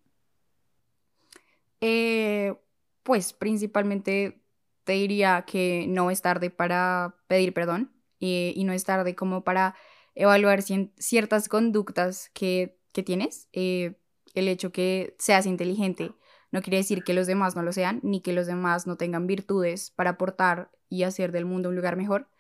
Eh, 1.82 2.54
pues 3.02 3.34
principalmente 3.34 4.40
te 4.84 4.94
diría 4.94 5.44
que 5.46 5.84
no 5.86 6.10
es 6.10 6.22
tarde 6.22 6.48
para 6.48 7.16
pedir 7.26 7.52
perdón 7.52 7.92
y 8.18 8.62
no 8.64 8.72
es 8.72 8.84
tarde 8.84 9.14
como 9.14 9.44
para 9.44 9.74
evaluar 10.14 10.62
ciertas 10.62 11.50
conductas 11.50 12.30
que, 12.32 12.78
tienes. 13.04 13.50
Eh, 13.52 14.00
el 14.32 14.48
hecho 14.48 14.72
que 14.72 15.14
seas 15.18 15.44
inteligente 15.44 16.14
no 16.52 16.62
quiere 16.62 16.78
decir 16.78 17.04
que 17.04 17.12
los 17.12 17.26
demás 17.26 17.54
no 17.54 17.62
lo 17.62 17.74
sean, 17.74 18.00
ni 18.02 18.22
que 18.22 18.32
los 18.32 18.46
demás 18.46 18.86
no 18.86 18.96
tengan 18.96 19.26
virtudes 19.26 19.90
para 19.90 20.12
aportar 20.12 20.70
y 20.88 21.02
hacer 21.02 21.32
del 21.32 21.44
mundo 21.44 21.68
un 21.68 21.76
lugar 21.76 21.96
mejor. 21.96 22.30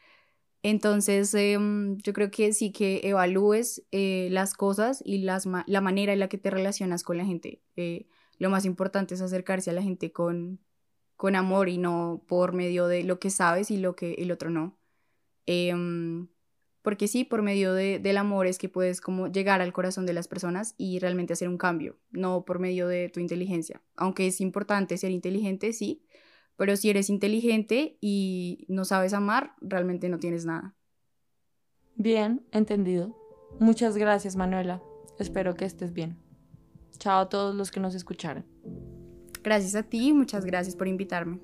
Entonces, 0.64 1.34
em, 1.34 1.98
yo 1.98 2.14
creo 2.14 2.30
que 2.30 2.54
sí 2.54 2.72
que 2.72 3.02
evalúes 3.04 3.84
eh, 3.92 4.28
las 4.30 4.54
cosas 4.54 5.02
y 5.04 5.18
las 5.18 5.46
la 5.66 5.80
manera 5.82 6.14
en 6.14 6.18
la 6.20 6.28
que 6.28 6.38
te 6.38 6.50
relacionas 6.50 7.04
con 7.04 7.18
la 7.18 7.26
gente. 7.26 7.60
lo 8.38 8.50
más 8.50 8.64
importante 8.64 9.14
es 9.14 9.20
acercarse 9.20 9.70
a 9.70 9.74
la 9.74 9.82
gente 9.82 10.10
con, 10.10 10.60
con 11.16 11.36
amor 11.36 11.68
y 11.68 11.78
no 11.78 12.24
por 12.26 12.54
medio 12.54 12.86
de 12.88 13.04
lo 13.04 13.18
que 13.20 13.30
sabes 13.30 13.70
y 13.70 13.76
lo 13.76 13.94
que 13.94 14.14
el 14.14 14.32
otro 14.32 14.50
no. 14.50 14.78
Em, 15.46 16.28
porque 16.82 17.08
sí, 17.08 17.24
por 17.24 17.42
medio 17.42 17.74
de, 17.74 17.98
del 17.98 18.16
amor 18.16 18.46
es 18.46 18.58
que 18.58 18.68
puedes 18.70 19.00
como 19.02 19.28
llegar 19.28 19.60
al 19.60 19.72
corazón 19.74 20.06
de 20.06 20.14
las 20.14 20.28
personas 20.28 20.74
y 20.78 20.98
realmente 20.98 21.34
hacer 21.34 21.48
un 21.48 21.58
cambio, 21.58 21.98
no 22.10 22.44
por 22.46 22.58
medio 22.58 22.88
de 22.88 23.10
tu 23.10 23.20
inteligencia. 23.20 23.82
Aunque 23.96 24.26
es 24.28 24.40
importante 24.40 24.96
ser 24.98 25.10
inteligente, 25.10 25.72
sí, 25.74 26.04
pero 26.56 26.76
si 26.76 26.90
eres 26.90 27.10
inteligente 27.10 27.98
y 28.00 28.66
no 28.68 28.84
sabes 28.84 29.12
amar, 29.12 29.54
realmente 29.60 30.08
no 30.08 30.18
tienes 30.18 30.44
nada. 30.44 30.74
Bien, 31.96 32.46
entendido. 32.52 33.16
Muchas 33.60 33.96
gracias, 33.96 34.36
Manuela. 34.36 34.82
Espero 35.18 35.54
que 35.54 35.64
estés 35.64 35.92
bien. 35.92 36.18
Chao 36.98 37.20
a 37.20 37.28
todos 37.28 37.54
los 37.54 37.70
que 37.70 37.80
nos 37.80 37.94
escucharon. 37.94 38.44
Gracias 39.42 39.74
a 39.74 39.82
ti, 39.82 40.12
muchas 40.12 40.44
gracias 40.44 40.74
por 40.74 40.88
invitarme. 40.88 41.38